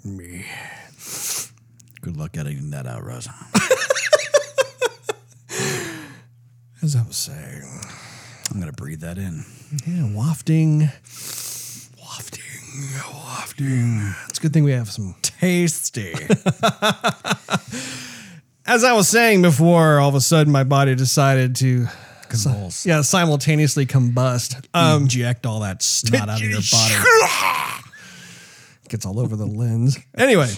[0.06, 0.46] me.
[2.02, 3.34] Good luck editing that out, Rosa.
[6.82, 7.64] As I was saying.
[8.52, 9.44] I'm gonna breathe that in.
[9.88, 10.90] Yeah, wafting.
[13.14, 14.14] Wafting.
[14.30, 16.14] It's a good thing we have some Tasty.
[18.66, 21.88] as I was saying before, all of a sudden my body decided to
[22.30, 22.86] Convulse.
[22.86, 24.66] yeah simultaneously combust.
[24.74, 26.96] Um, Inject all that snot out of your body.
[28.90, 29.98] gets all over the lens.
[30.18, 30.52] Anyway,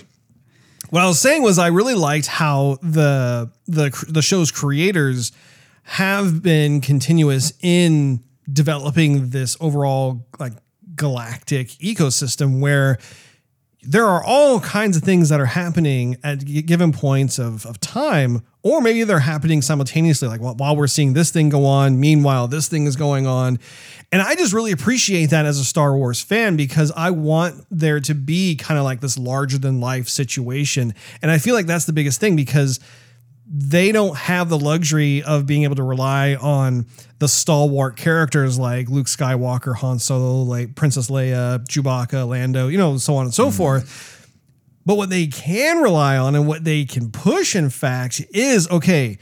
[0.90, 5.32] what I was saying was I really liked how the the the show's creators
[5.84, 10.54] have been continuous in developing this overall like
[10.98, 12.98] galactic ecosystem where
[13.84, 18.42] there are all kinds of things that are happening at given points of, of time,
[18.64, 22.50] or maybe they're happening simultaneously, like while, while we're seeing this thing go on, meanwhile,
[22.50, 23.60] this thing is going on.
[24.12, 28.02] And I just really appreciate that as a Star Wars fan because I want there
[28.02, 30.94] to be kind of like this larger than life situation.
[31.22, 32.82] And I feel like that's the biggest thing because
[33.50, 36.86] they don't have the luxury of being able to rely on
[37.20, 42.98] the stalwart characters like Luke Skywalker, Han Solo, like Princess Leia, Chewbacca, Lando, you know,
[42.98, 43.58] so on and so mm-hmm.
[43.58, 44.14] forth.
[44.86, 49.18] But what they can rely on and what they can push, in fact, is okay.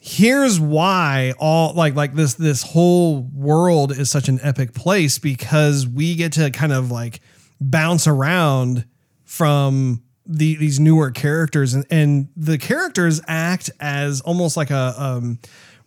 [0.00, 5.88] Here's why all like like this this whole world is such an epic place because
[5.88, 7.20] we get to kind of like
[7.60, 8.86] bounce around
[9.24, 15.38] from the these newer characters and, and the characters act as almost like a um,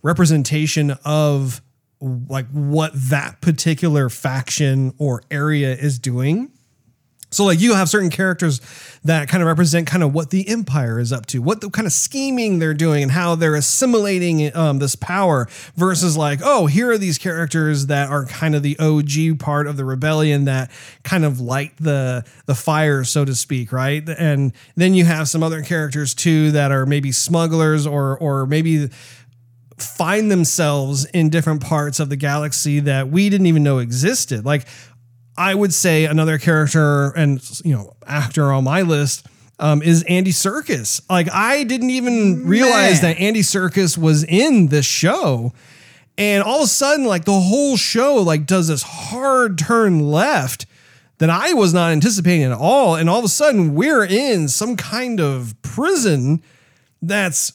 [0.02, 1.62] representation of
[2.02, 6.52] like what that particular faction or area is doing
[7.32, 8.60] so like you have certain characters
[9.06, 11.88] that kind of represent kind of what the empire is up to, what the kind
[11.88, 16.92] of scheming they're doing and how they're assimilating um, this power versus like, oh, here
[16.92, 20.70] are these characters that are kind of the OG part of the rebellion that
[21.04, 24.08] kind of light the the fire, so to speak, right?
[24.10, 28.90] And then you have some other characters too that are maybe smugglers or or maybe
[29.82, 34.46] find themselves in different parts of the galaxy that we didn't even know existed.
[34.46, 34.66] Like
[35.38, 39.26] I would say another character and you know actor on my list
[39.60, 41.02] um, is Andy Serkis.
[41.10, 43.14] Like I didn't even realize Man.
[43.14, 45.54] that Andy Serkis was in this show,
[46.18, 50.66] and all of a sudden, like the whole show, like does this hard turn left
[51.20, 54.76] that I was not anticipating at all, and all of a sudden we're in some
[54.76, 56.42] kind of prison
[57.02, 57.54] that's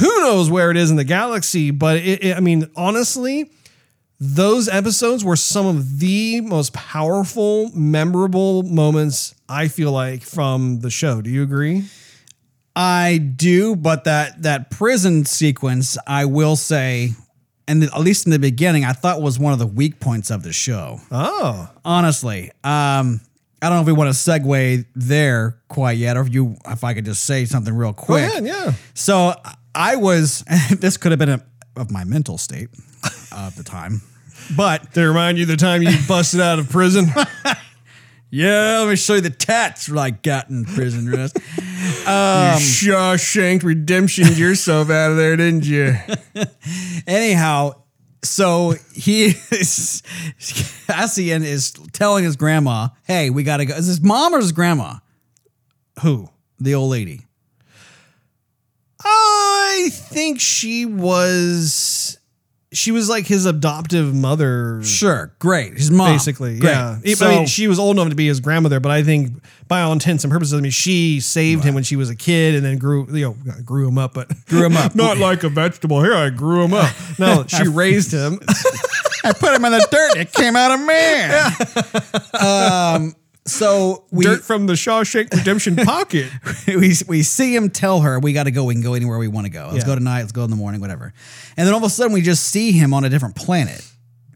[0.00, 3.50] who knows where it is in the galaxy, but it, it, I mean honestly
[4.20, 10.90] those episodes were some of the most powerful, memorable moments I feel like from the
[10.90, 11.22] show.
[11.22, 11.84] Do you agree?
[12.74, 17.10] I do, but that that prison sequence, I will say,
[17.66, 20.42] and at least in the beginning, I thought was one of the weak points of
[20.42, 21.00] the show.
[21.10, 23.20] Oh, Honestly, um,
[23.60, 26.84] I don't know if we want to segue there quite yet, or if you, if
[26.84, 28.24] I could just say something real quick.
[28.24, 28.46] ahead.
[28.46, 28.72] Yeah.
[28.94, 29.34] So
[29.74, 31.44] I was, this could have been a,
[31.78, 32.68] of my mental state
[33.32, 34.02] of the time,
[34.56, 37.06] but To remind you the time you busted out of prison.
[38.30, 41.36] yeah, let me show you the tats I got in prison rest.
[41.36, 45.94] you um, Shawshank redemption yourself out of there, didn't you?
[47.06, 47.82] Anyhow,
[48.22, 50.02] so he is
[50.86, 54.96] Cassian is telling his grandma, "Hey, we gotta go." Is his mom or his grandma?
[56.02, 56.28] Who?
[56.60, 57.27] The old lady.
[59.10, 62.18] I think she was.
[62.70, 64.82] She was like his adoptive mother.
[64.84, 65.72] Sure, great.
[65.72, 66.58] His mom, basically.
[66.58, 66.70] Great.
[66.72, 66.98] Yeah.
[67.02, 69.80] I So, mean, she was old enough to be his grandmother, but I think by
[69.80, 72.62] all intents and purposes, I mean, she saved him when she was a kid and
[72.66, 74.94] then grew, you know, grew him up, but Grew him up.
[74.94, 76.02] not like a vegetable.
[76.02, 76.94] Here, I grew him up.
[77.18, 78.38] No, she raised him.
[79.24, 80.18] I put him in the dirt.
[80.20, 81.52] It came out a man.
[83.04, 83.14] um.
[83.48, 86.30] So we Dirt from the Shawshank Redemption pocket.
[86.66, 88.64] we, we see him tell her we got to go.
[88.64, 89.68] We can go anywhere we want to go.
[89.72, 89.86] Let's Yeah.
[89.86, 90.20] go tonight.
[90.20, 90.80] Let's go in the morning.
[90.80, 91.12] Whatever.
[91.56, 93.84] And then all of a sudden we just see him on a different planet,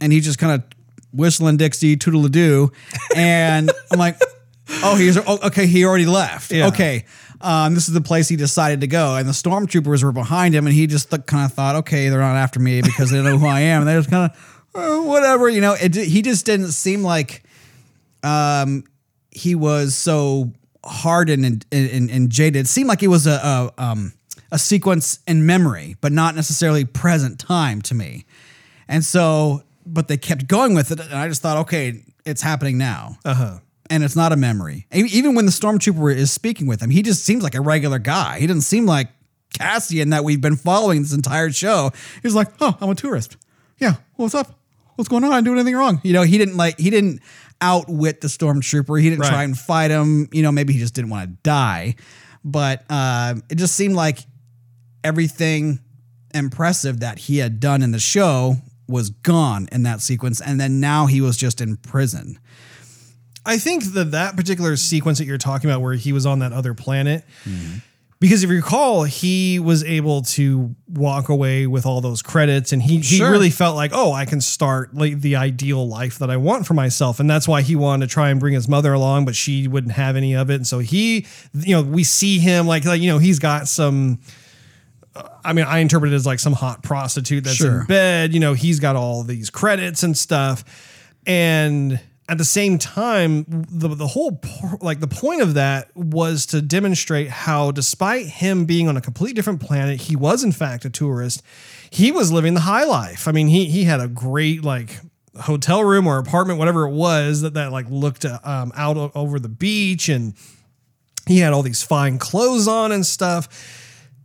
[0.00, 0.64] and he's just kind of
[1.12, 2.72] whistling Dixie, toodle doo,
[3.14, 4.16] and I'm like,
[4.82, 5.66] oh, he's oh, okay.
[5.66, 6.50] He already left.
[6.50, 6.68] Yeah.
[6.68, 7.04] Okay.
[7.42, 10.66] Um, this is the place he decided to go, and the stormtroopers were behind him,
[10.66, 13.36] and he just th- kind of thought, okay, they're not after me because they know
[13.36, 15.74] who I am, and they just kind of, oh, whatever, you know.
[15.74, 17.42] It, he just didn't seem like
[18.22, 18.84] um,
[19.33, 20.53] he was so
[20.85, 22.61] hardened and, and, and jaded.
[22.61, 24.12] It seemed like he was a, a um
[24.53, 28.26] a sequence in memory, but not necessarily present time to me.
[28.87, 32.76] And so, but they kept going with it, and I just thought, okay, it's happening
[32.76, 33.16] now.
[33.24, 33.59] Uh huh.
[33.89, 34.87] And it's not a memory.
[34.93, 38.39] Even when the stormtrooper is speaking with him, he just seems like a regular guy.
[38.39, 39.09] He doesn't seem like
[39.59, 41.91] Cassian that we've been following this entire show.
[42.22, 43.37] He's like, oh, I'm a tourist.
[43.78, 44.59] Yeah, what's up?
[44.97, 45.33] What's going on?
[45.33, 46.01] I didn't do anything wrong.
[46.05, 47.20] You know, he didn't like he didn't
[47.62, 49.00] outwit the stormtrooper.
[49.00, 49.30] He didn't Right.
[49.30, 50.28] try and fight him.
[50.32, 51.94] You know, maybe he just didn't want to die.
[52.44, 54.18] But uh, it just seemed like
[55.04, 55.80] everything
[56.34, 58.56] impressive that he had done in the show
[58.88, 62.38] was gone in that sequence, and then now he was just in prison.
[63.46, 66.52] I think that that particular sequence that you're talking about, where he was on that
[66.52, 67.24] other planet,
[68.22, 72.80] because if you recall, he was able to walk away with all those credits, and
[72.82, 73.30] he he Sure.
[73.30, 76.72] really felt like, oh, I can start like the ideal life that I want for
[76.72, 79.68] myself, and that's why he wanted to try and bring his mother along, but she
[79.68, 83.02] wouldn't have any of it, and so he, you know, we see him like like
[83.02, 84.20] you know he's got some.
[85.14, 87.80] Uh, I mean, I interpret it as like some hot prostitute that's Sure.
[87.82, 88.32] in bed.
[88.32, 90.64] You know, he's got all these credits and stuff.
[91.26, 92.00] And
[92.33, 94.41] at the same time, the, the whole,
[94.80, 99.35] like, the point of that was to demonstrate how, despite him being on a completely
[99.35, 101.43] different planet, he was, in fact, a tourist.
[101.91, 103.28] He was living the high life.
[103.28, 104.99] I mean, he, he had a great, like,
[105.43, 109.51] hotel room or apartment, whatever it was, that, that like, looked um, out over the
[109.51, 110.33] beach and
[111.28, 113.47] he had all these fine clothes on and stuff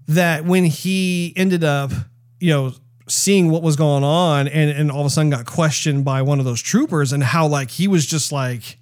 [0.08, 1.91] that when he ended up,
[2.39, 2.74] you know,
[3.08, 6.39] seeing what was going on and, and all of a sudden got questioned by one
[6.39, 8.78] of those troopers and how like he was just like,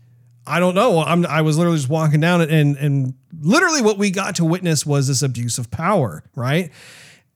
[0.47, 1.01] I don't know.
[1.01, 4.85] I'm I was literally just walking down and and literally what we got to witness
[4.85, 6.71] was this abuse of power, right?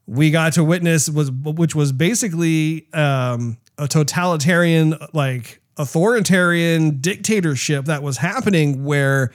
[0.06, 8.04] We got to witness was which was basically um, a totalitarian like authoritarian dictatorship that
[8.04, 9.32] was happening where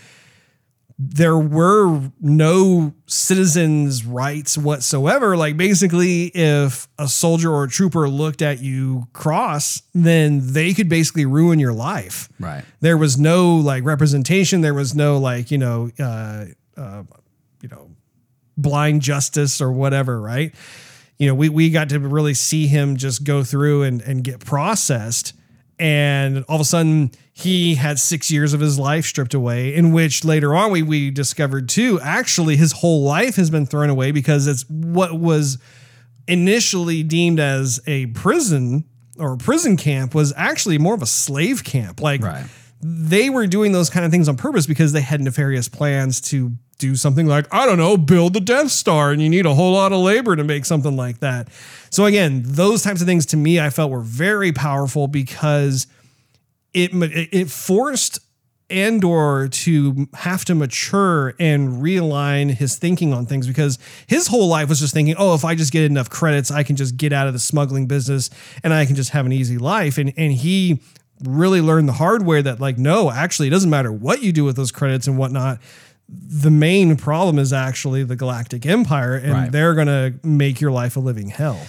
[0.99, 5.37] there were no citizens' rights whatsoever.
[5.37, 10.89] Like basically, if a soldier or a trooper looked at you cross, then they could
[10.89, 12.29] basically ruin your life.
[12.39, 12.65] Right.
[12.81, 14.61] There was no like representation.
[14.61, 17.03] There was no like you know, uh, uh,
[17.61, 17.91] you know,
[18.57, 20.21] blind justice or whatever.
[20.21, 20.55] Right.
[21.19, 24.45] You know, we we got to really see him just go through and and get
[24.45, 25.33] processed,
[25.77, 29.93] and all of a sudden he had six years of his life stripped away, in
[29.93, 34.13] which later on we we discovered too, actually his whole life has been thrown away
[34.13, 35.59] because it's what was
[36.29, 38.85] initially deemed as a prison
[39.19, 42.01] or a prison camp was actually more of a slave camp.
[42.01, 42.47] Like Right.
[42.81, 46.53] they were doing those kind of things on purpose because they had nefarious plans to
[46.79, 49.73] do something like, I don't know, build the Death Star, and you need a whole
[49.73, 51.49] lot of labor to make something like that.
[51.91, 55.87] So again, those types of things to me I felt were very powerful because
[56.75, 56.91] it
[57.33, 58.19] it forced
[58.71, 64.69] Andor to have to mature and realign his thinking on things because his whole life
[64.71, 67.27] was just thinking, oh, if I just get enough credits, I can just get out
[67.27, 68.31] of the smuggling business
[68.63, 69.99] and I can just have an easy life.
[69.99, 70.81] And and he
[71.23, 74.45] really learned the hard way that like, no, actually, it doesn't matter what you do
[74.45, 75.61] with those credits and whatnot.
[76.09, 79.53] The main problem is actually the Galactic Empire, and Right.
[79.53, 81.61] they're gonna make your life a living hell,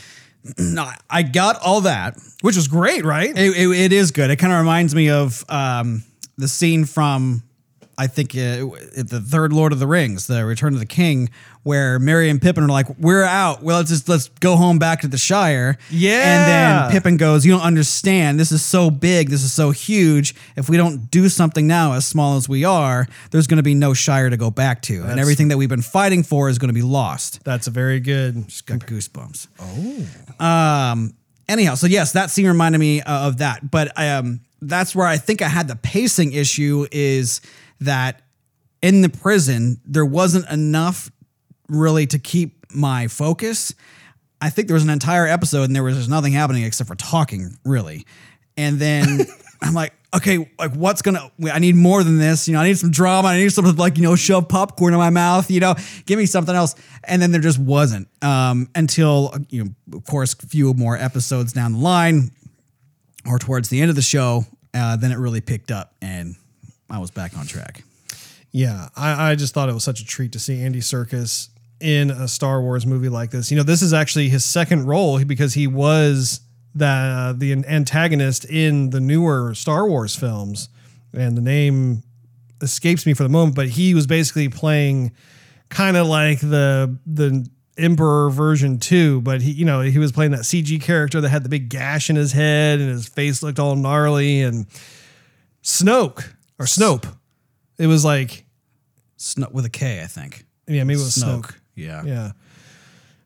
[1.10, 2.18] I got all that.
[2.42, 3.30] which is great, right?
[3.30, 4.30] It, it, it is good.
[4.30, 6.04] It kind of reminds me of um,
[6.38, 7.44] the scene from,
[7.98, 11.30] I think, uh, the third Lord of the Rings, the Return of the King,
[11.64, 13.64] where Merry and Pippin are like, "We're out.
[13.64, 16.12] Well, let's just let's go home back to the Shire." Yeah.
[16.22, 18.40] And then Pippin goes, "You don't understand.
[18.40, 19.30] This is so big.
[19.30, 20.36] This is so huge.
[20.56, 23.74] If we don't do something now, as small as we are, there's going to be
[23.74, 26.70] no Shire to go back to, and everything that we've been fighting for is going
[26.70, 28.48] to be lost." That's a very good.
[28.48, 29.48] Just got goosebumps.
[29.60, 30.46] Oh.
[30.46, 31.14] Um.
[31.48, 35.18] Anyhow, so yes, that scene reminded me uh, of that, but um, that's where I
[35.18, 36.88] think I had the pacing issue.
[36.92, 37.40] Is
[37.82, 38.22] that
[38.82, 41.12] in the prison there wasn't enough
[41.68, 43.74] really to keep my focus.
[44.42, 46.96] I think there was an entire episode and there was just nothing happening except for
[46.96, 48.06] talking, really.
[48.58, 49.22] And then
[49.62, 51.32] I'm like, okay, like what's gonna?
[51.52, 52.48] I need more than this.
[52.48, 53.30] You know, I need some drama.
[53.30, 55.50] I need something like you know, shove popcorn in my mouth.
[55.50, 56.76] You know, give me something else.
[57.04, 61.54] And then there just wasn't um, until you know, of course, a few more episodes
[61.54, 62.32] down the line
[63.26, 64.46] or towards the end of the show.
[64.74, 66.36] Uh, then it really picked up and
[66.90, 67.84] I was back on track.
[68.52, 71.50] Yeah, I, I just thought it was such a treat to see Andy Serkis
[71.82, 73.52] in a Star Wars movie like this.
[73.52, 76.40] You know, this is actually his second role because he was
[76.74, 80.70] the uh, the antagonist in the newer Star Wars films,
[81.14, 82.04] and the name
[82.62, 83.56] escapes me for the moment.
[83.56, 85.12] But he was basically playing
[85.70, 90.32] kind of like the the Emperor version two, but he you know he was playing
[90.32, 93.60] that CG character that had the big gash in his head and his face looked
[93.60, 94.66] all gnarly and
[95.62, 97.06] Snoke or Snope.
[97.78, 98.46] It was like
[99.18, 100.46] Snow with a K, I think.
[100.68, 101.56] yeah, maybe it was Snoke.
[101.76, 102.04] Yeah.
[102.06, 102.32] Yeah.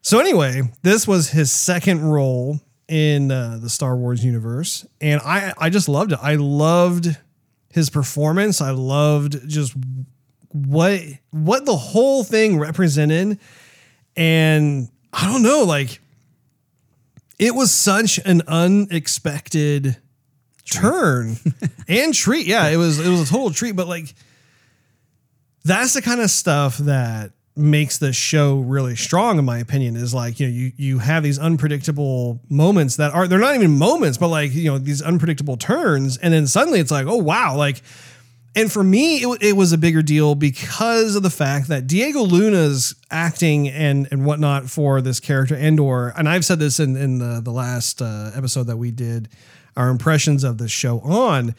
[0.01, 5.53] So anyway, this was his second role in uh, the Star Wars universe, and I
[5.57, 6.19] I just loved it.
[6.21, 7.15] I loved
[7.71, 8.61] his performance.
[8.61, 9.75] I loved just
[10.51, 13.39] what what the whole thing represented,
[14.15, 16.01] and I don't know, like
[17.37, 19.97] it was such an unexpected
[20.69, 21.37] turn
[21.87, 22.47] and treat.
[22.47, 24.13] Yeah, it was it was a total treat, but like
[25.63, 30.13] that's the kind of stuff that makes the show really strong in my opinion is
[30.13, 34.17] like you know you you have these unpredictable moments that are they're not even moments
[34.17, 37.81] but like you know these unpredictable turns and then suddenly it's like oh wow like
[38.55, 42.21] and for me it, it was a bigger deal because of the fact that Diego
[42.21, 47.19] Luna's acting and and whatnot for this character Andor and I've said this in in
[47.19, 49.27] the the last uh, episode that we did
[49.79, 51.55] our impressions of this show on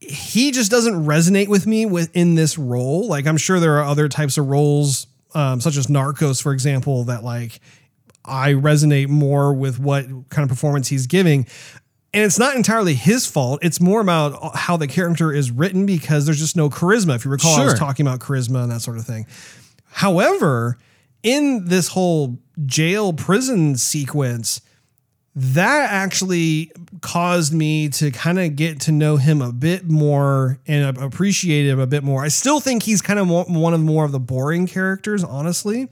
[0.00, 3.06] he just doesn't resonate with me within this role.
[3.06, 7.04] Like I'm sure there are other types of roles, um, such as Narcos, for example,
[7.04, 7.60] that like
[8.24, 11.46] I resonate more with what kind of performance he's giving.
[12.12, 13.60] And it's not entirely his fault.
[13.62, 17.14] It's more about how the character is written because there's just no charisma.
[17.14, 19.26] If you recall, I was talking about charisma and that sort of thing.
[19.86, 20.78] However,
[21.22, 24.60] in this whole jail prison sequence,
[25.34, 26.70] that actually
[27.00, 31.80] caused me to kind of get to know him a bit more and appreciate him
[31.80, 32.22] a bit more.
[32.22, 35.88] I still think he's kind of one of more of the boring characters, honestly.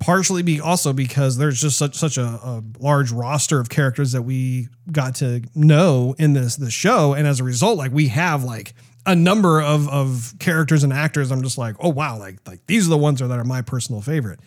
[0.00, 4.22] partially be also because there's just such such a, a large roster of characters that
[4.22, 8.44] we got to know in this this show, and as a result, like we have
[8.44, 8.74] like
[9.06, 11.30] a number of of characters and actors.
[11.30, 14.02] I'm just like, oh wow, like like these are the ones that are my personal
[14.02, 14.40] favorite.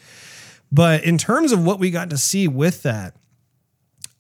[0.72, 3.16] But in terms of what we got to see with that,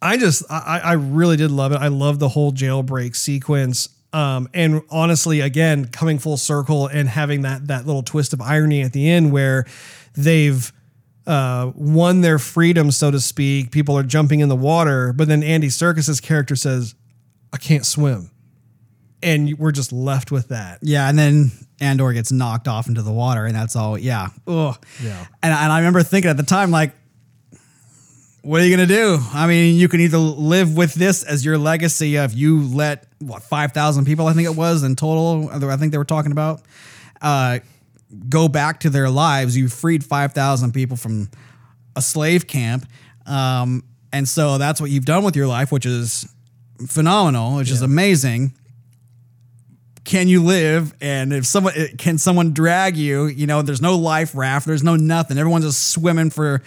[0.02, 1.78] I just I, I really did love it.
[1.78, 3.90] I love the whole jailbreak sequence.
[4.14, 8.82] Um, and honestly, again, coming full circle and having that that little twist of irony
[8.82, 9.66] at the end where
[10.16, 10.72] they've
[11.26, 13.72] uh, won their freedom, so to speak.
[13.72, 16.96] People are jumping in the water, but then Andy Serkis's character says,
[17.52, 18.32] "I can't swim,"
[19.22, 20.80] and we're just left with that.
[20.82, 23.98] Yeah, and then Andor gets knocked off into the water, and that's all.
[23.98, 24.30] Yeah.
[24.48, 24.76] Ugh.
[25.04, 25.26] Yeah.
[25.44, 26.94] And, and I remember thinking at the time, like,
[28.48, 29.20] what are you gonna do?
[29.34, 33.44] I mean, you can either live with this as your legacy of you let what
[33.44, 35.50] five thousand people, I think it was in total.
[35.52, 36.62] I think they were talking about,
[37.22, 37.60] uh,
[38.30, 39.58] go back to their lives.
[39.58, 41.30] You freed five thousand people from
[41.98, 42.88] a slave camp,
[43.26, 43.84] um,
[44.14, 46.26] and so that's what you've done with your life, which is
[46.88, 48.54] phenomenal, which is amazing
[50.06, 54.34] can you live and if someone can someone drag you you know there's no life
[54.34, 56.62] raft there's no nothing everyone's just swimming for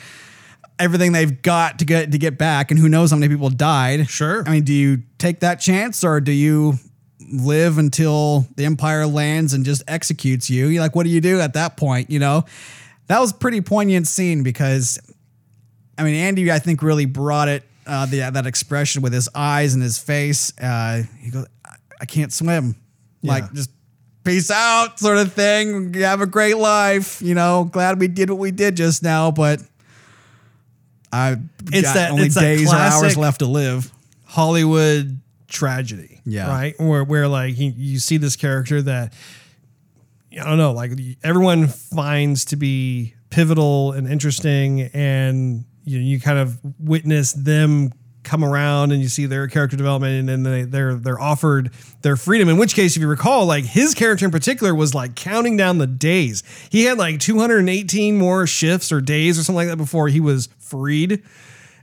[0.80, 4.08] everything they've got to get to get back and who knows how many people died
[4.08, 4.42] Sure.
[4.46, 6.74] i mean do you take that chance or do you
[7.32, 11.38] live until the empire lands and just executes you you're like what do you do
[11.40, 12.44] at that point you know
[13.06, 14.98] that was a pretty poignant scene because
[15.98, 19.74] I mean, Andy, I think really brought it uh, the, that expression with his eyes
[19.74, 20.50] and his face.
[20.58, 22.74] Uh, he goes, "I- "I can't swim,"
[23.22, 23.68] like just
[24.24, 25.92] peace out, sort of thing.
[25.94, 27.64] Have a great life, you know.
[27.70, 29.60] Glad we did what we did just now, but
[31.12, 31.36] I
[31.72, 33.90] It's got that- only it's days or hours left to live.
[34.24, 36.20] Hollywood tragedy.
[36.24, 36.48] Yeah.
[36.48, 36.74] Right.
[36.78, 39.12] Where where like you, you see this character that
[40.32, 40.92] I don't know, like
[41.24, 47.92] everyone finds to be pivotal and interesting, and you know, you kind of witness them
[48.22, 51.70] come around and you see their character development and then they, they're they're offered
[52.02, 55.14] their freedom in which case if you recall like his character in particular was like
[55.14, 59.68] counting down the days he had like 218 more shifts or days or something like
[59.68, 61.22] that before he was freed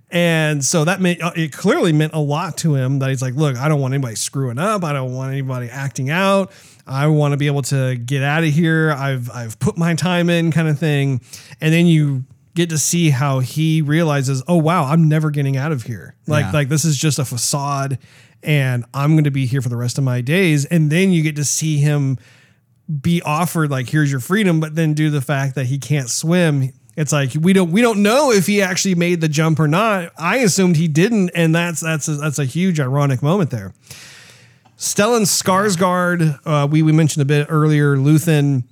[0.10, 3.34] and so that meant uh, it clearly meant a lot to him that he's like,
[3.34, 4.84] look, I don't want anybody screwing up.
[4.84, 6.52] I don't want anybody acting out.
[6.86, 8.92] I want to be able to get out of here.
[8.92, 11.20] I've I've put my time in, kind of thing.
[11.60, 12.24] And then you
[12.58, 16.16] get to see how he realizes, oh wow, I'm never getting out of here.
[16.28, 16.51] Like Yeah.
[16.51, 17.97] like this is just a facade,
[18.43, 20.66] and I'm going to be here for the rest of my days.
[20.66, 22.18] And then you get to see him
[23.01, 26.72] be offered like here's your freedom but then do the fact that he can't swim
[26.95, 30.10] it's like we don't we don't know if he actually made the jump or not
[30.18, 33.74] i assumed he didn't and that's that's a, that's a huge ironic moment there
[34.78, 38.64] stellan skarsgård uh, we we mentioned a bit earlier luthen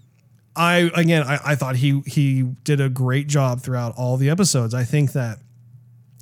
[0.56, 4.74] i again I, I thought he he did a great job throughout all the episodes.
[4.74, 5.40] I think that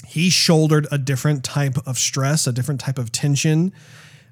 [0.06, 3.74] he shouldered a different type of stress a different type of tension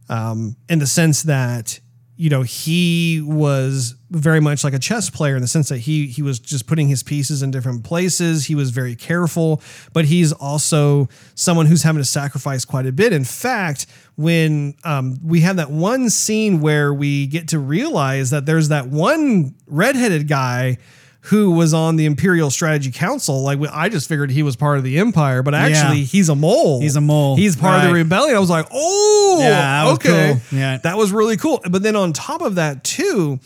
[0.10, 1.80] um, in the sense that
[2.22, 6.06] you know he was very much like a chess player in the sense that he
[6.06, 8.46] he was just putting his pieces in different places.
[8.46, 9.60] He was very careful
[9.92, 13.12] but he's also someone who's having to sacrifice quite a bit.
[13.12, 18.46] In fact when um, we have that one scene where we get to realize that
[18.46, 20.78] there's that one redheaded guy
[21.26, 23.44] who was on the Imperial Strategy Council.
[23.44, 26.06] Like I just figured he was part of the Empire, but actually Yeah.
[26.06, 26.82] he's a mole.
[26.82, 27.36] He's a mole.
[27.36, 28.36] He's part of the rebellion.
[28.36, 30.58] I was like, oh, Yeah, that was okay, cool.
[30.60, 30.78] Yeah.
[30.78, 31.62] that was really cool.
[31.70, 33.40] But then on top of that too,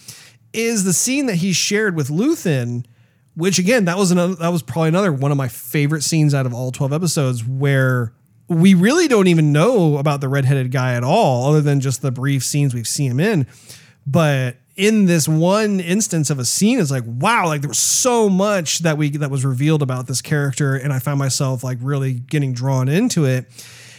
[0.54, 2.86] is the scene that he shared with Luthen,
[3.36, 6.46] which again that was another that was probably another one of my favorite scenes out
[6.46, 8.14] of all twelve episodes where.
[8.48, 12.12] We really don't even know about the redheaded guy at all, other than just the
[12.12, 13.48] brief scenes we've seen him in.
[14.06, 18.30] But in this one instance of a scene, it's like, wow, like there was so
[18.30, 22.14] much that we that was revealed about this character, and I found myself like really
[22.14, 23.46] getting drawn into it.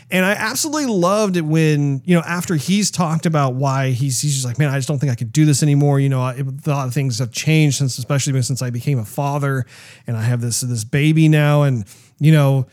[0.08, 4.34] And I absolutely loved it when, you know, after he's talked about why he's, he's
[4.34, 5.98] just like, man, I just don't think I could do this anymore.
[5.98, 9.66] You know, a lot of things have changed since, especially since I became a father
[10.06, 11.64] and I have this, this baby now.
[11.64, 11.84] And,
[12.20, 12.68] you know,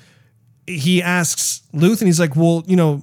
[0.68, 3.02] he asks Luthen he's like, well, you know,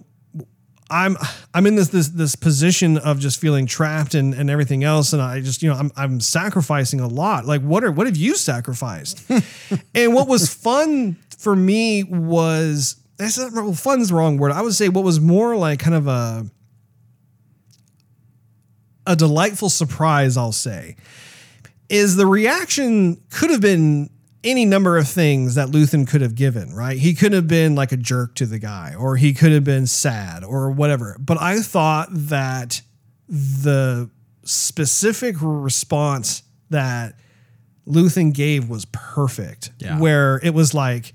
[0.90, 1.16] I'm
[1.54, 5.22] I'm in this this this position of just feeling trapped and, and everything else, and
[5.22, 7.46] I just you know I'm I'm sacrificing a lot.
[7.46, 9.22] Like what are what have you sacrificed?
[9.94, 14.52] and what was fun for me was that's not well, fun's the wrong word.
[14.52, 16.46] I would say what was more like kind of a
[19.06, 20.36] a delightful surprise.
[20.36, 20.96] I'll say
[21.88, 24.10] is the reaction could have been
[24.42, 26.98] any number of things that Luthen could have given, right?
[26.98, 29.86] He could have been like a jerk to the guy, or he could have been
[29.86, 31.16] sad, or whatever.
[31.18, 32.80] But I thought that
[33.28, 34.10] the
[34.44, 37.14] specific response that
[37.86, 39.70] Luthen gave was perfect.
[39.78, 39.98] Yeah.
[39.98, 41.12] Where it was like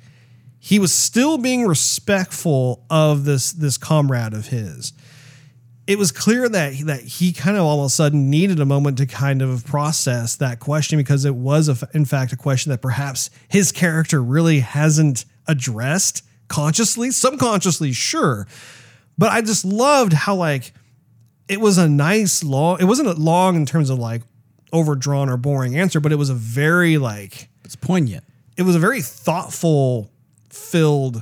[0.60, 4.94] he was still being respectful of this this comrade of his.
[5.88, 8.98] It was clear that that he kind of all of a sudden needed a moment
[8.98, 12.82] to kind of process that question because it was a, in fact a question that
[12.82, 18.48] perhaps his character really hasn't addressed consciously, subconsciously, sure.
[19.18, 20.74] But I just loved how like
[21.48, 22.78] it was a nice long.
[22.80, 24.24] It wasn't long in terms of like
[24.74, 28.24] overdrawn or boring answer, but it was a very like It's poignant.
[28.58, 30.10] it was a very thoughtful
[30.50, 31.22] filled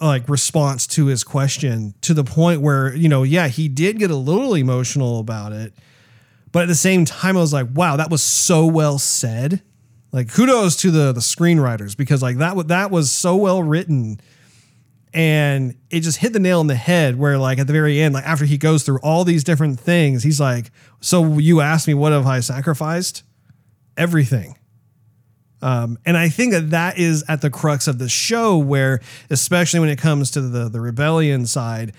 [0.00, 4.10] like response to his question to the point where you know yeah he did get
[4.10, 5.72] a little emotional about it
[6.52, 9.62] but at the same time i was like wow that was so well said.
[10.12, 14.20] Like kudos to the the screenwriters because like that that was so well written
[15.12, 18.14] and it just hit the nail on the head where like at the very end
[18.14, 20.70] like after he goes through all these different things he's like
[21.00, 23.24] so you asked me what have i sacrificed?
[23.96, 24.56] Everything
[25.64, 29.00] um, and I think that that is at the crux of the show, where
[29.30, 31.94] especially when it comes to the the rebellion side,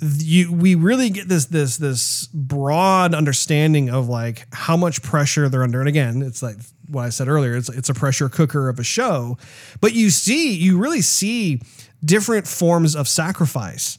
[0.00, 5.62] you we really get this this this broad understanding of like how much pressure they're
[5.62, 5.80] under.
[5.80, 6.56] And again, it's like
[6.88, 7.54] what I said earlier.
[7.54, 9.36] It's it's a pressure cooker of a show,
[9.82, 11.60] but you see you really see
[12.02, 13.98] different forms of sacrifice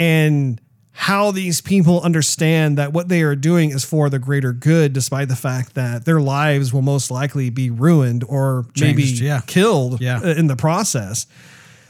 [0.00, 0.60] and
[1.00, 5.28] how these people understand that what they are doing is for the greater good, despite
[5.28, 9.40] the fact that their lives will most likely be ruined or maybe Changed, yeah.
[9.46, 10.20] killed Yeah.
[10.22, 11.26] Uh, in the process.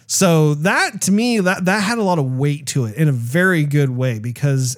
[0.07, 3.13] So that to me, that that had a lot of weight to it in a
[3.13, 4.77] very good way because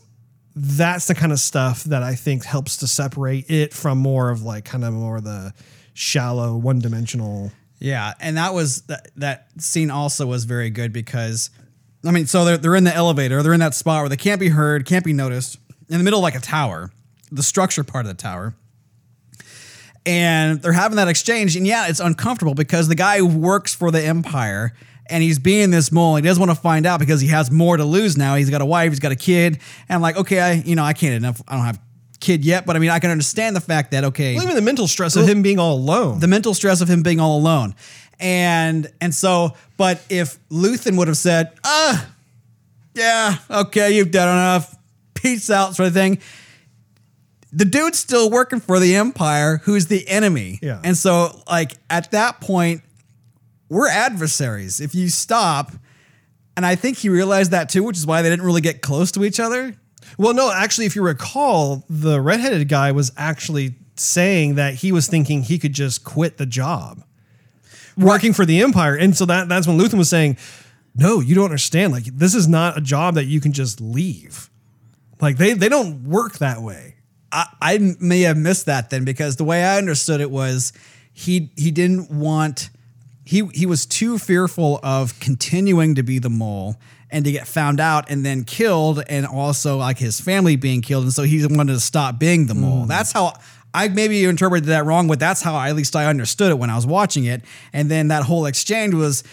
[0.57, 4.43] that's the kind of stuff that I think helps to separate it from more of
[4.43, 5.53] like kind of more the
[5.93, 7.53] shallow, one dimensional.
[7.81, 11.51] Yeah, and that was that that scene also was very good because
[12.05, 14.41] I mean, so they're they're in the elevator, they're in that spot where they can't
[14.41, 16.91] be heard, can't be noticed, in the middle of like a tower,
[17.31, 18.55] the structure part of the tower.
[20.05, 24.03] And they're having that exchange, and yeah, it's uncomfortable because the guy works for the
[24.03, 24.73] Empire
[25.07, 26.17] and he's being this mole.
[26.17, 28.35] He doesn't want to find out because he has more to lose now.
[28.35, 30.85] He's got a wife, he's got a kid, and I'm like, okay, I you know
[30.85, 31.41] I can't enough.
[31.47, 31.81] I don't have
[32.19, 34.89] kid yet, but I mean I can understand the fact that okay, Even the mental
[34.89, 36.21] stress of him being all alone.
[36.21, 37.75] the mental stress of him being all alone.
[38.19, 42.09] And and so, but if Luthen would have said, "Ah,
[42.95, 44.77] yeah, okay, you've done enough,
[45.15, 46.19] peace out," sort of thing.
[47.53, 50.59] The dude's still working for the Empire, who's the enemy.
[50.63, 50.81] Yeah.
[50.83, 52.83] And so, like at that point,
[53.69, 54.81] we're adversaries.
[54.81, 55.73] If you stop,
[56.57, 59.13] and I think he realized that too, which is why they didn't really get close
[59.13, 59.75] to each other.
[60.19, 65.07] Well, no, actually, if you recall, the redheaded guy was actually saying that he was
[65.07, 67.03] thinking he could just quit the job
[67.97, 68.97] working for the Empire.
[68.97, 70.37] And so that that's when Luthen was saying,
[70.95, 71.93] No, you don't understand.
[71.93, 74.51] Like, this is not a job that you can just leave.
[75.23, 76.97] Like they they don't work that way.
[77.31, 80.73] I, I may have missed that then because the way I understood it was
[81.15, 82.69] he he didn't want
[83.25, 86.77] he he was too fearful of continuing to be the mole
[87.09, 91.05] and to get found out and then killed and also like his family being killed
[91.05, 92.83] and so he wanted to stop being the mole.
[92.83, 92.89] Hmm.
[92.89, 93.35] That's how
[93.75, 96.77] I maybe interpreted that wrong, but that's how at least I understood it when I
[96.77, 97.43] was watching it.
[97.73, 99.25] And then that whole exchange was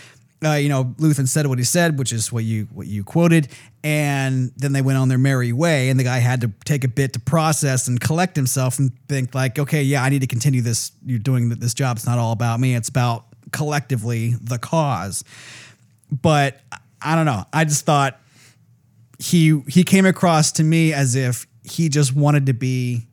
[0.43, 3.49] uh, you know, Luthen said what he said, which is what you what you quoted,
[3.83, 5.89] and then they went on their merry way.
[5.89, 9.35] And the guy had to take a bit to process and collect himself and think
[9.35, 10.91] like, okay, yeah, I need to continue this.
[11.05, 11.97] You're doing this job.
[11.97, 12.75] It's not all about me.
[12.75, 15.23] It's about collectively the cause.
[16.09, 16.61] But
[17.01, 17.43] I don't know.
[17.51, 18.19] I just thought
[19.19, 23.08] he he came across to me as if he just wanted to be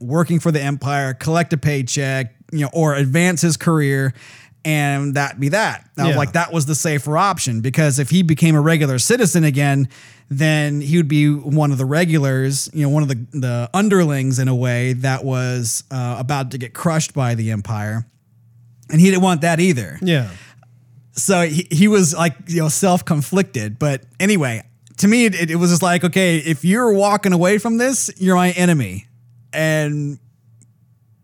[0.00, 4.14] working for the empire, collect a paycheck, you know, or advance his career,
[4.64, 5.88] and that be that.
[5.96, 6.16] Yeah.
[6.16, 9.88] like, that was the safer option because if he became a regular citizen again,
[10.30, 14.38] then he would be one of the regulars, you know, one of the the underlings
[14.38, 18.06] in a way that was uh, about to get crushed by the empire,
[18.90, 20.28] and he didn't want that either Yeah.
[21.12, 24.62] so he, he was like you know self-conflicted but anyway
[24.98, 28.36] to me it, it was just like okay if you're walking away from this you're
[28.36, 29.06] my enemy
[29.52, 30.18] and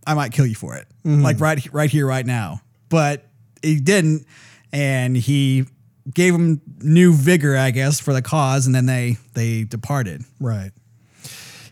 [0.07, 0.87] i might kill you for it.
[1.23, 2.61] Like right right here right now.
[2.89, 3.27] But
[3.63, 4.27] he didn't
[4.73, 5.67] and he
[6.13, 10.25] gave him new vigor i guess for the cause and then they they departed.
[10.41, 10.73] Right.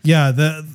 [0.03, 0.67] Yeah, the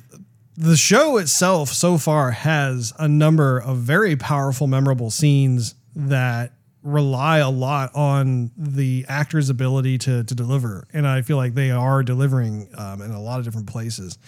[0.56, 6.52] the show itself so far has a number of very powerful, memorable scenes that
[6.82, 11.70] rely a lot on the actor's ability to to deliver, and I feel like they
[11.70, 14.18] are delivering um, in a lot of different places.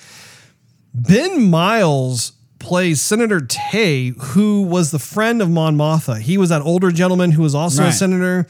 [0.93, 6.21] Ben Miles plays Senator Tay, who was the friend of Mon Mothma.
[6.21, 8.47] He was that older gentleman who was also a senator.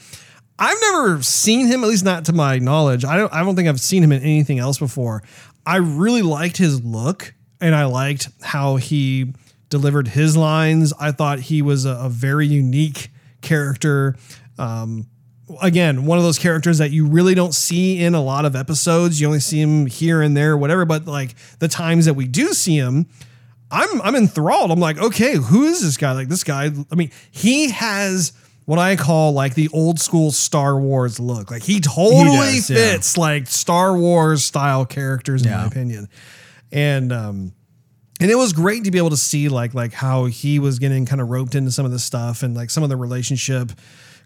[0.59, 3.03] I've never seen him, at least not to my knowledge.
[3.05, 3.33] I don't.
[3.33, 5.23] I don't think I've seen him in anything else before.
[5.65, 9.33] I really liked his look, and I liked how he
[9.69, 10.93] delivered his lines.
[10.99, 13.09] I thought he was a, a very unique
[13.41, 14.15] character.
[14.59, 15.07] Um,
[15.61, 19.19] again, one of those characters that you really don't see in a lot of episodes.
[19.19, 20.85] You only see him here and there, whatever.
[20.85, 23.07] But like the times that we do see him,
[23.71, 24.71] I'm I'm enthralled.
[24.71, 26.11] I'm like, okay, who is this guy?
[26.11, 26.69] Like this guy.
[26.91, 28.33] I mean, he has
[28.65, 31.51] what I call like the old school Star Wars look.
[31.51, 32.75] Like he totally does, yeah.
[32.75, 36.07] fits like Star Wars style characters, in my opinion.
[36.71, 37.53] And um,
[38.21, 41.05] and it was great to be able to see like like how he was getting
[41.05, 43.71] kind of roped into some of this stuff and like some of the relationship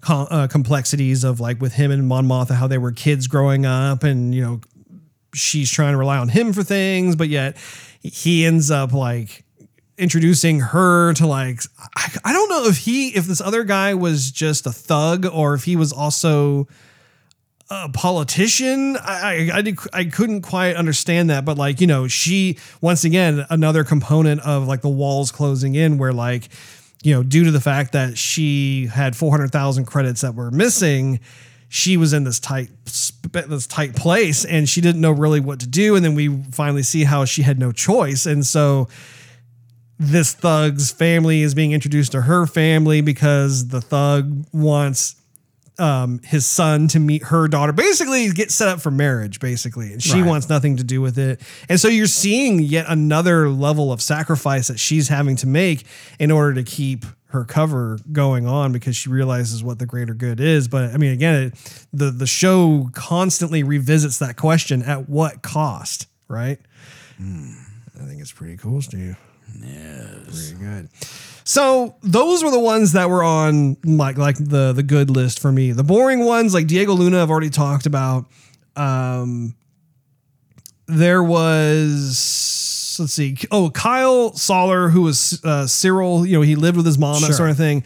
[0.06, 3.66] com- uh, complexities of like with him and Mon Mothma, how they were kids growing
[3.66, 4.62] up, and you know
[5.34, 7.58] she's trying to rely on him for things, but yet
[8.02, 9.44] he ends up like
[9.98, 11.62] introducing her to like
[11.96, 15.56] I, I don't know if he if this other guy was just a thug or
[15.56, 16.68] if he was also
[17.70, 18.98] a politician.
[18.98, 23.46] I I, I, I couldn't quite understand that, but like you know, she once again
[23.50, 26.50] another component of like the walls closing in, where like
[27.06, 30.50] you know, due to the fact that she had four hundred thousand credits that were
[30.50, 31.20] missing.
[31.68, 32.70] She was in this tight,
[33.32, 35.96] this tight place, and she didn't know really what to do.
[35.96, 38.88] And then we finally see how she had no choice, and so
[40.00, 45.16] this thug's family is being introduced to her family because the thug wants
[45.80, 47.72] um, his son to meet her daughter.
[47.74, 49.94] Basically, get set up for marriage, basically.
[49.94, 50.26] And she Right.
[50.26, 51.42] wants nothing to do with it.
[51.70, 55.86] And so you're seeing yet another level of sacrifice that she's having to make
[56.20, 60.40] in order to keep her cover going on because she realizes what the greater good
[60.40, 60.68] is.
[60.70, 66.08] But I mean, again, it, the the show constantly revisits that question at what cost,
[66.30, 66.60] right?
[67.20, 69.18] I think it's pretty cool, Steve.
[69.62, 70.52] Yes.
[70.52, 70.90] Pretty good.
[71.48, 75.52] So those were the ones that were on like like the the good list for
[75.52, 75.72] me.
[75.72, 78.26] The boring ones, like Diego Luna, I've already talked about.
[78.76, 79.56] Um,
[80.88, 86.28] there was let's see, oh Kyle Soller, who was uh, Syril.
[86.28, 87.84] You know, he lived with his mom, that sort of thing.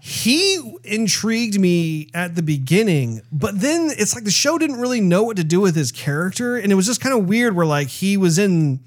[0.00, 5.22] He intrigued me at the beginning, but then it's like the show didn't really know
[5.22, 7.56] what to do with his character, and it was just kind of weird.
[7.56, 8.80] Where like he was in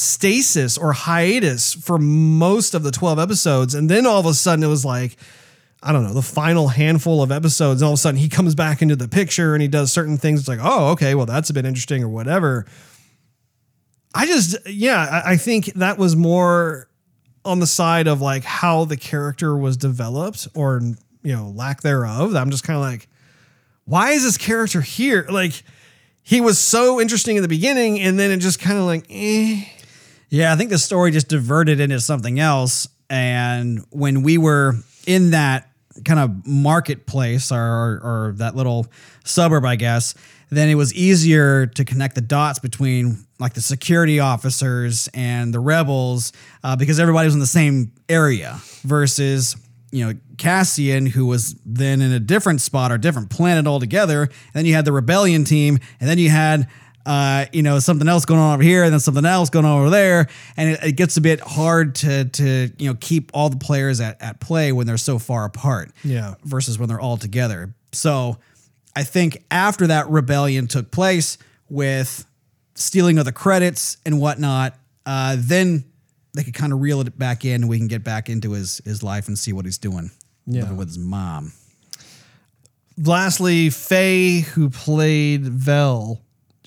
[0.00, 3.74] stasis or hiatus for most of the 12 episodes.
[3.74, 5.16] And then all of a sudden it was like,
[5.82, 7.80] I don't know, the final handful of episodes.
[7.80, 10.16] And all of a sudden he comes back into the picture and he does certain
[10.16, 10.40] things.
[10.40, 12.66] It's like, oh, okay, well, that's a bit interesting or whatever.
[14.14, 16.88] I just, yeah, I, think that was more
[17.44, 20.80] on the side of like how the character was developed or,
[21.22, 22.34] you know, lack thereof.
[22.34, 23.06] I'm just kind of like,
[23.84, 25.26] why is this character here?
[25.30, 25.62] Like,
[26.22, 29.64] he was so interesting in the beginning and then it just kind of like, eh.
[30.30, 32.88] Yeah, I think the story just diverted into something else.
[33.10, 34.74] And when we were
[35.06, 35.68] in that
[36.04, 38.86] kind of marketplace or, or, or that little
[39.24, 40.14] suburb, I guess,
[40.50, 45.60] then it was easier to connect the dots between like the security officers and the
[45.60, 49.56] rebels uh, because everybody was in the same area versus
[49.90, 54.32] you know Cassian who was then in a different spot or different planet altogether and
[54.52, 56.68] then you had the rebellion team and then you had
[57.10, 59.80] uh, you know something else going on over here and then something else going on
[59.80, 63.48] over there and it, it gets a bit hard to to you know keep all
[63.50, 66.34] the players at, at play when they're so far apart Yeah.
[66.44, 68.38] versus when they're all together so
[68.94, 71.38] I think after that rebellion took place
[71.68, 72.24] with
[72.74, 75.84] stealing of the credits and whatnot, uh, then
[76.34, 78.80] they could kind of reel it back in and we can get back into his
[78.84, 80.10] his life and see what he's doing
[80.46, 80.62] Yeah.
[80.62, 81.52] living with his mom.
[82.96, 86.20] lastly, Faye, who played Vel,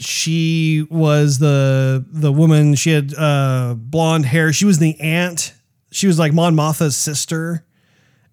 [0.03, 2.75] she was the the woman.
[2.75, 4.53] She had uh, blonde hair.
[4.53, 5.53] She was the aunt.
[5.91, 7.65] She was like Mon Mothma's sister,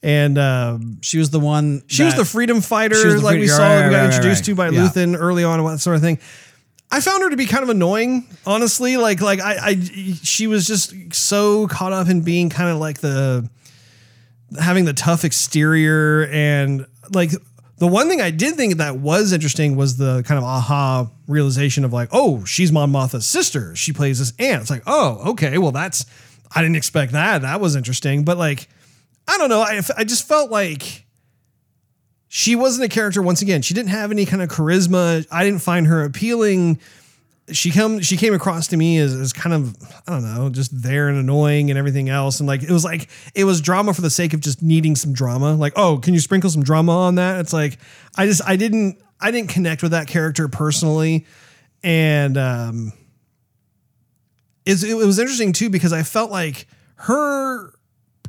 [0.02, 1.82] and um, She was the one.
[1.86, 3.58] she was the freedom fighter, was like we saw.
[3.62, 4.44] right, we got right, introduced right.
[4.46, 4.88] to by Yeah.
[4.88, 6.18] Luthen early on, and that sort of thing.
[6.92, 8.96] I found her to be kind of annoying, honestly.
[8.96, 9.74] Like, like I, I,
[10.22, 13.48] she was just so caught up in being kind of like the
[14.58, 17.30] having the tough exterior and like
[17.80, 21.82] the one thing I did think that was interesting was the kind of aha realization
[21.82, 23.74] of like, oh, she's Mon Mothma's sister.
[23.74, 24.60] She plays this aunt.
[24.60, 26.04] It's like, oh, okay, well that's
[26.54, 27.40] I didn't expect that.
[27.40, 28.68] That was interesting, but like,
[29.26, 29.62] I don't know.
[29.62, 31.06] I I just felt like
[32.28, 33.22] she wasn't a character.
[33.22, 35.26] Once again, she didn't have any kind of charisma.
[35.32, 36.80] I didn't find her appealing
[37.52, 39.76] she come she came across to me as, as kind of
[40.06, 42.40] I don't know just there and annoying and everything else.
[42.40, 45.12] And like it was like it was drama for the sake of just needing some
[45.12, 45.54] drama.
[45.54, 47.40] Like oh can you sprinkle some drama on that?
[47.40, 47.78] It's like
[48.16, 51.26] I just I didn't I didn't connect with that character personally.
[51.82, 52.92] And um
[54.66, 57.72] it's, it was interesting too because I felt like her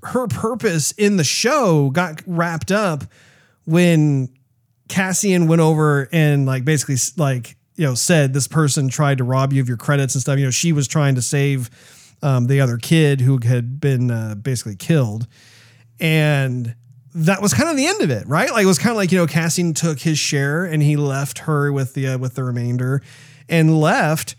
[0.03, 3.03] her purpose in the show got wrapped up
[3.65, 4.29] when
[4.87, 9.51] Cassian went over and like basically like you know said this person tried to rob
[9.51, 10.37] you of your credits and stuff.
[10.37, 11.71] You know she was trying to save
[12.21, 15.25] um, the other kid who had been uh, basically killed,
[15.99, 16.75] and
[17.15, 18.51] that was kind of the end of it, right?
[18.51, 21.39] Like it was kind of like you know Cassian took his share and he left
[21.39, 23.01] her with the uh, with the remainder,
[23.49, 24.35] and left,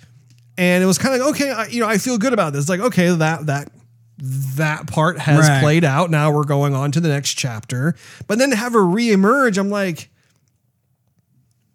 [0.57, 2.68] and it was kind of like okay, I, you know I feel good about this.
[2.68, 3.72] Like okay, that that
[4.18, 5.61] that part has Right.
[5.61, 6.09] played out.
[6.11, 7.97] Now we're going on to the next chapter,
[8.28, 10.11] but then to have her reemerge, I'm like,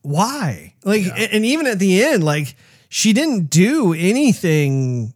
[0.07, 0.73] why?
[0.85, 2.55] Like, and, and even at the end, like
[2.89, 5.13] she didn't do anything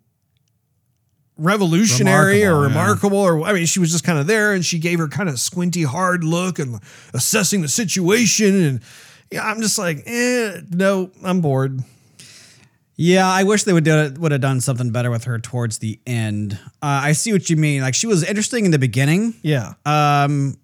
[1.37, 4.77] revolutionary or Remarkable, remarkable or I mean she was just kind of there and she
[4.77, 6.79] gave her kind of squinty hard look and
[7.13, 8.81] assessing the situation and
[9.31, 11.79] yeah I'm just like eh no I'm bored
[12.95, 15.99] Yeah, I wish they would do would have done something better with her towards the
[16.05, 16.59] end.
[16.83, 17.81] Uh, I see what you mean.
[17.81, 20.57] Like she was interesting in the beginning, yeah um,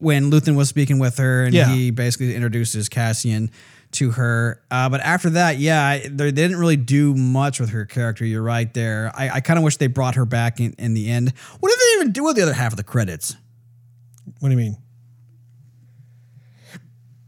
[0.00, 1.68] when Luthen was speaking with her, and Yeah.
[1.72, 3.50] he basically introduces Cassian
[3.92, 4.62] to her.
[4.70, 8.24] Uh, but after that, yeah, I- they didn't really do much with her character.
[8.24, 9.10] You're right there.
[9.14, 11.32] I, I kind of wish they brought her back in, in the end.
[11.58, 13.36] What did they even do with the other half of the credits?
[14.38, 14.76] what do you mean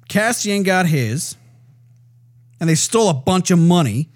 [0.09, 1.37] Cassian got his,
[2.61, 4.11] and they stole a bunch of money.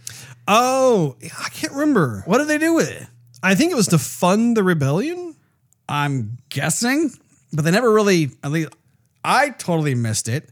[0.48, 3.06] oh I can't remember What did they do with it?
[3.42, 5.34] I think it was to fund the rebellion
[5.88, 7.10] I'm guessing,
[7.52, 8.30] but they never really.
[8.42, 8.70] At least
[9.24, 10.50] I totally missed it.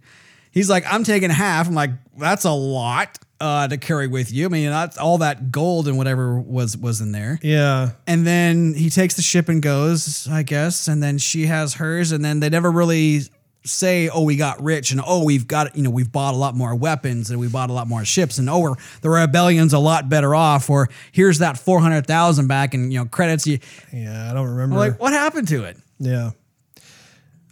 [0.50, 1.66] He's like, I'm taking half.
[1.66, 4.46] I'm like, that's a lot uh, to carry with you.
[4.46, 7.38] I mean, that's all that gold and whatever was was in there.
[7.42, 10.88] yeah And then he takes the ship and goes, I guess.
[10.88, 12.12] And then she has hers.
[12.12, 13.22] And then they never really
[13.64, 16.54] say, oh, we got rich and oh, we've got, you know, we've bought a lot
[16.54, 19.78] more weapons and we bought a lot more ships and oh, we're, the rebellion's a
[19.78, 20.68] lot better off.
[20.68, 23.58] Or here's that 400,000 back and, you know, credits you.
[23.92, 25.76] yeah I don't remember I'm like, what happened to it?
[25.98, 26.30] yeah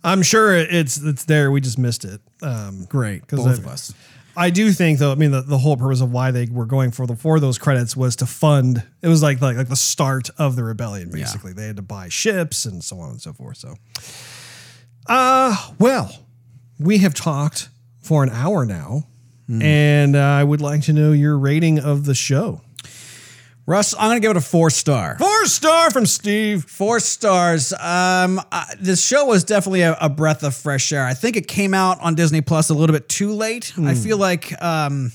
[0.05, 3.26] I'm sure it's it's there we just missed it um Great.
[3.28, 3.94] Both I- of us.
[4.34, 6.90] I do think though, I mean, the, the whole purpose of why they were going
[6.90, 8.82] for the for those credits was to fund.
[9.03, 11.11] It was like like, like the start of the rebellion.
[11.11, 13.59] Basically, they had to buy ships and so on and so forth.
[13.59, 13.74] So,
[15.07, 16.16] uh, well,
[16.78, 17.68] we have talked
[18.00, 19.05] for an hour now,
[19.50, 22.62] and uh, I would like to know your rating of the show.
[23.65, 25.17] Russ, I'm going to give it a four star.
[25.19, 26.65] Four star from Steve.
[26.65, 27.73] Four stars.
[27.73, 31.07] Um, uh, this show was definitely a, a breath of fresh air.
[31.07, 33.73] I think it came out on Disney Plus a little bit too late.
[33.79, 35.13] I feel like um,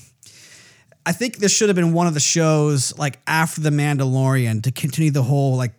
[1.04, 4.72] I think this should have been one of the shows like after the Mandalorian to
[4.72, 5.72] continue the whole like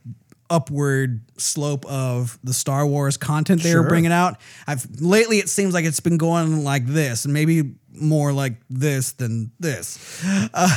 [0.50, 4.38] upward slope of the Star Wars content they were bringing out.
[4.68, 9.12] I've lately it seems like it's been going like this, and maybe more like this
[9.14, 10.24] than this,
[10.54, 10.70] uh,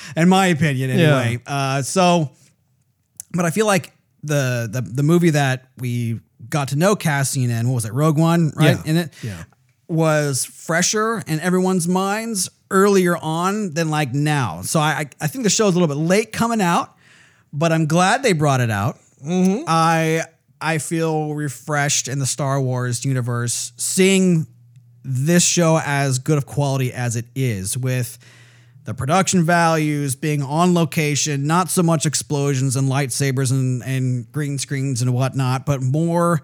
[0.16, 0.90] in my opinion.
[0.90, 2.30] Anyway, uh, so
[3.32, 7.68] but I feel like the the the movie that we got to know Cassian in,
[7.68, 8.76] what was it, Rogue One, right?
[8.84, 8.90] Yeah.
[8.90, 9.44] In it, Yeah.
[9.88, 14.62] was fresher in everyone's minds earlier on than like now.
[14.62, 16.94] So I I, I think the show's a little bit late coming out,
[17.52, 18.98] but I'm glad they brought it out.
[19.24, 19.64] Mm-hmm.
[19.66, 20.22] I
[20.60, 24.46] I feel refreshed in the Star Wars universe, seeing
[25.04, 28.18] this show as good of quality as it is with
[28.84, 34.58] the production values being on location, not so much explosions and lightsabers and, and green
[34.58, 36.40] screens and whatnot, but more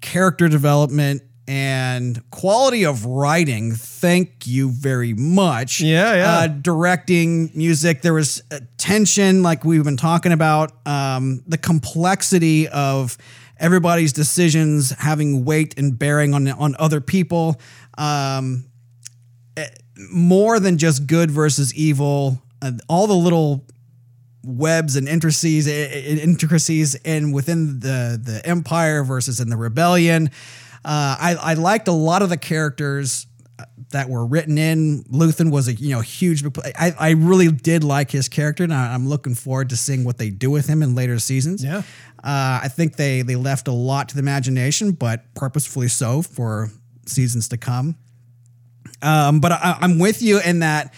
[0.00, 3.72] character development and quality of writing.
[3.72, 5.80] Thank you very much.
[5.80, 6.38] Yeah, yeah.
[6.38, 8.02] Uh, directing, music.
[8.02, 10.72] There was uh, tension, like we've been talking about.
[10.86, 13.16] Um, the complexity of
[13.58, 17.60] everybody's decisions having weight and bearing on on other people.
[17.96, 18.66] Um,
[20.12, 22.42] more than just good versus evil.
[22.60, 23.64] Uh, all the little
[24.44, 30.30] webs and intricacies, i- i- intricacies in within the the empire versus in the rebellion.
[30.86, 33.26] Uh, I I liked a lot of the characters
[33.90, 35.02] that were written in.
[35.04, 36.44] Luthen was a you know huge.
[36.78, 40.18] I I really did like his character, and I, I'm looking forward to seeing what
[40.18, 41.64] they do with him in later seasons.
[41.64, 41.82] Yeah.
[42.22, 46.70] Uh, I think they they left a lot to the imagination, but purposefully so for
[47.06, 47.96] seasons to come.
[49.02, 50.94] Um, but I, I'm with you in that,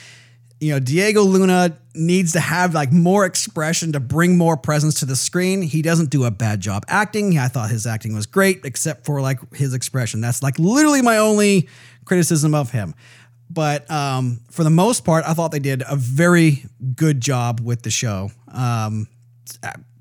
[0.61, 5.07] you know, Diego Luna needs to have like more expression to bring more presence to
[5.07, 5.63] the screen.
[5.63, 7.39] He doesn't do a bad job acting.
[7.39, 10.21] I thought his acting was great, except for like his expression.
[10.21, 11.69] That's like literally my only
[12.05, 12.95] criticism of him.
[13.51, 16.65] But um, for the most part, I thought they did a very
[16.97, 18.31] good job with the show.
[18.53, 19.09] Um,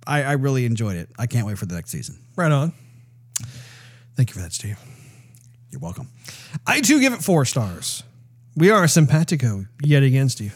[0.06, 1.10] I, I really enjoyed it.
[1.18, 2.20] I can't wait for the next season.
[2.36, 2.74] Right on.
[4.16, 4.80] Thank you for that, Steve.
[5.70, 6.10] You're welcome.
[6.66, 8.04] I too give it four stars.
[8.58, 10.56] We are simpatico yet again, Steve.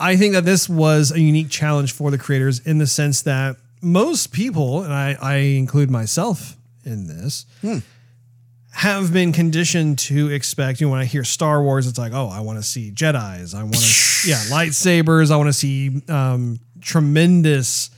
[0.00, 3.56] I think that this was a unique challenge for the creators in the sense that
[3.80, 7.46] most people, and I, I include myself in this,
[8.72, 10.80] have been conditioned to expect.
[10.80, 13.54] You know, when I hear Star Wars, it's like, oh, I want to see Jedi's.
[13.54, 13.80] I want to,
[14.28, 15.30] yeah, lightsabers.
[15.30, 17.90] I want to see um, tremendous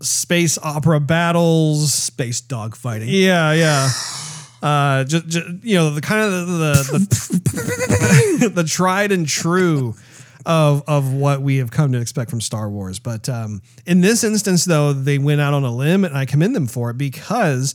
[0.00, 1.92] space opera battles.
[1.92, 3.08] Space dog fighting.
[3.08, 3.90] Yeah, yeah.
[4.62, 6.54] Uh, just, you know, the kind of the
[6.92, 6.98] the,
[8.40, 9.94] the, the tried and true
[10.46, 12.98] of of what we have come to expect from Star Wars.
[12.98, 16.56] But um, in this instance, though, they went out on a limb, and I commend
[16.56, 17.74] them for it because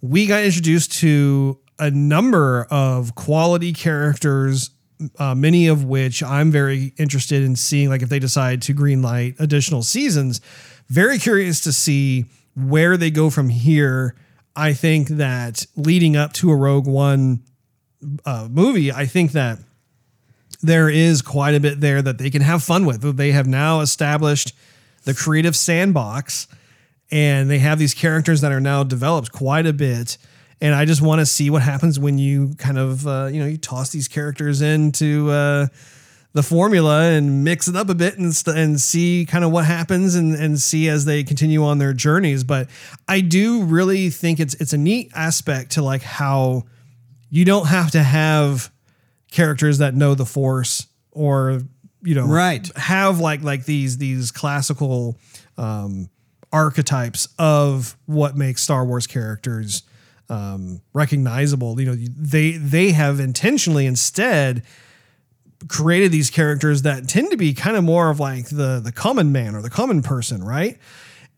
[0.00, 4.70] we got introduced to a number of quality characters.
[5.18, 9.40] Uh, many of which I'm very interested in seeing, like if they decide to greenlight
[9.40, 10.42] additional seasons.
[10.88, 14.14] Very curious to see where they go from here.
[14.56, 17.42] I think that leading up to a Rogue One
[18.24, 19.58] uh, movie, I think that
[20.62, 23.16] there is quite a bit there that they can have fun with.
[23.16, 24.52] They have now established
[25.04, 26.46] the creative sandbox
[27.10, 30.18] and they have these characters that are now developed quite a bit.
[30.60, 33.46] And I just want to see what happens when you kind of, uh, you know,
[33.46, 35.68] you toss these characters into uh,
[36.32, 39.64] the formula and mix it up a bit and, st- and see kind of what
[39.64, 42.44] happens and, and see as they continue on their journeys.
[42.44, 42.68] But
[43.08, 46.64] I do really think it's it's a neat aspect to like how
[47.30, 48.70] you don't have to have
[49.32, 51.62] characters that know the force or
[52.02, 52.70] you know Right.
[52.76, 55.16] have like like these these classical
[55.58, 56.08] um
[56.52, 59.82] archetypes of what makes Star Wars characters
[60.28, 64.62] um recognizable you know they they have intentionally instead
[65.68, 69.32] created these characters that tend to be kind of more of like the the common
[69.32, 70.78] man or the common person right?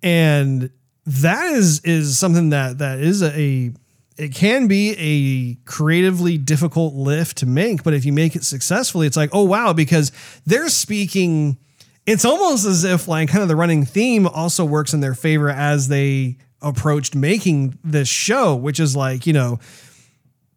[0.02, 0.70] And
[1.06, 3.72] that is is something that that is a,
[4.16, 9.06] it can be a creatively difficult lift to make but if you make it successfully
[9.06, 10.12] it's like oh wow because
[10.46, 11.58] they're speaking
[12.06, 15.50] it's almost as if like kind of the running theme also works in their favor
[15.50, 19.58] as they approached making this show which is like you know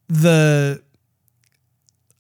[0.10, 0.82] the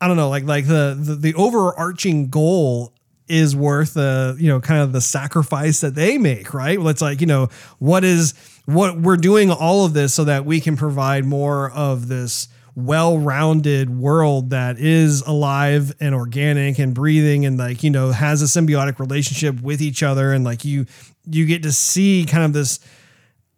[0.05, 2.93] I don't know, like like the the, the overarching goal
[3.27, 6.77] is worth the you know kind of the sacrifice that they make, right?
[6.77, 7.49] Well, it's like you know
[7.79, 8.35] what is
[8.65, 13.89] what we're doing all of this so that we can provide more of this well-rounded
[13.89, 18.99] world that is alive and organic and breathing and like you know has a symbiotic
[18.99, 20.85] relationship with each other and like you
[21.25, 22.79] you get to see kind of this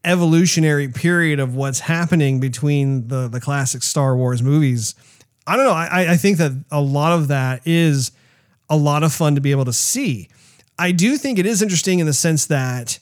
[0.05, 4.95] evolutionary period of what's happening between the the classic Star Wars movies.
[5.47, 5.71] I don't know.
[5.71, 8.11] I, I think that a lot of that is
[8.69, 10.29] a lot of fun to be able to see.
[10.77, 12.99] I do think it is interesting in the sense that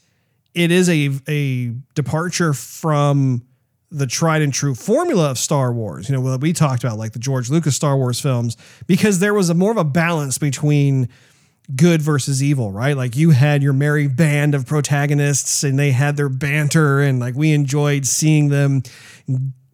[0.53, 3.45] it is a a departure from
[3.91, 6.09] the tried and true formula of Star Wars.
[6.09, 9.33] You know, what we talked about, like the George Lucas Star Wars films, because there
[9.33, 11.09] was a more of a balance between
[11.75, 12.95] good versus evil, right?
[12.95, 17.35] Like you had your merry band of protagonists and they had their banter and like
[17.35, 18.83] we enjoyed seeing them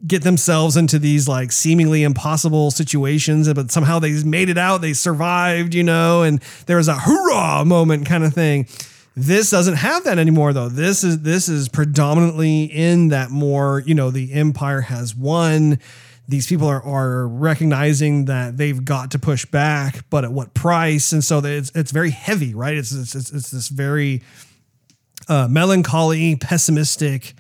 [0.07, 4.93] get themselves into these like seemingly impossible situations but somehow they made it out they
[4.93, 8.67] survived you know and there was a hurrah moment kind of thing.
[9.15, 10.69] This doesn't have that anymore though.
[10.69, 15.79] This is this is predominantly in that more you know the empire has won.
[16.27, 21.11] These people are, are recognizing that they've got to push back but at what price?
[21.11, 22.77] And so it's, it's very heavy right?
[22.77, 24.21] It's it's, it's, it's this very
[25.27, 27.33] uh, melancholy pessimistic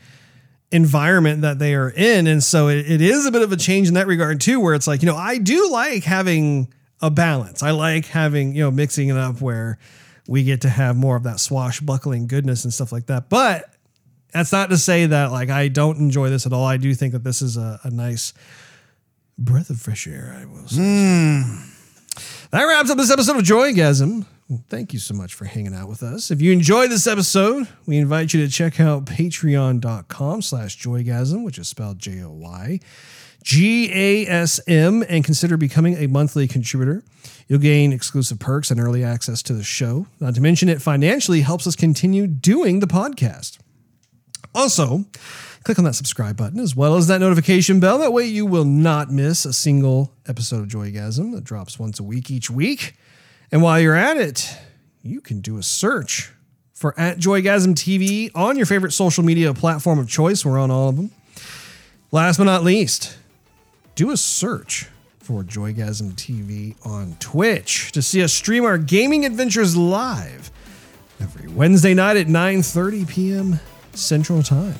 [0.71, 2.27] environment that they are in.
[2.27, 4.73] And so it, it is a bit of a change in that regard too, where
[4.73, 7.61] it's like, you know, I do like having a balance.
[7.61, 9.77] I like having, you know, mixing it up where
[10.27, 13.29] we get to have more of that swashbuckling goodness and stuff like that.
[13.29, 13.73] But
[14.31, 16.65] that's not to say that like I don't enjoy this at all.
[16.65, 18.33] I do think that this is a, a nice
[19.37, 20.81] breath of fresh air, I will say.
[20.81, 21.67] Hmm.
[22.51, 24.25] That wraps up this episode of Joygasm.
[24.67, 26.29] Thank you so much for hanging out with us.
[26.29, 31.57] If you enjoyed this episode, we invite you to check out patreon.com slash joygasm, which
[31.57, 32.79] is spelled J-O-Y.
[33.43, 37.03] G-A-S-M and consider becoming a monthly contributor.
[37.47, 40.07] You'll gain exclusive perks and early access to the show.
[40.19, 43.57] Not to mention it financially helps us continue doing the podcast.
[44.53, 45.05] Also,
[45.63, 47.97] click on that subscribe button as well as that notification bell.
[47.99, 52.03] That way you will not miss a single episode of Joygasm that drops once a
[52.03, 52.95] week each week.
[53.51, 54.57] And while you're at it,
[55.03, 56.31] you can do a search
[56.73, 60.45] for at Joygasm TV on your favorite social media platform of choice.
[60.45, 61.11] We're on all of them.
[62.11, 63.17] Last but not least,
[63.95, 64.87] do a search
[65.19, 70.51] for Joygasm TV on Twitch to see us stream our gaming adventures live
[71.19, 73.59] every Wednesday night at 9:30 p.m.
[73.93, 74.79] Central Time.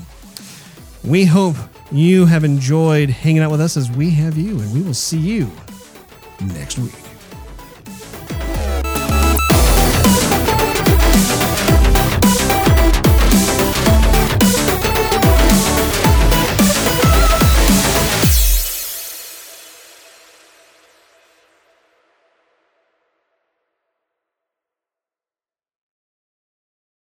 [1.03, 1.55] We hope
[1.91, 5.19] you have enjoyed hanging out with us as we have you, and we will see
[5.19, 5.51] you
[6.39, 7.10] next week.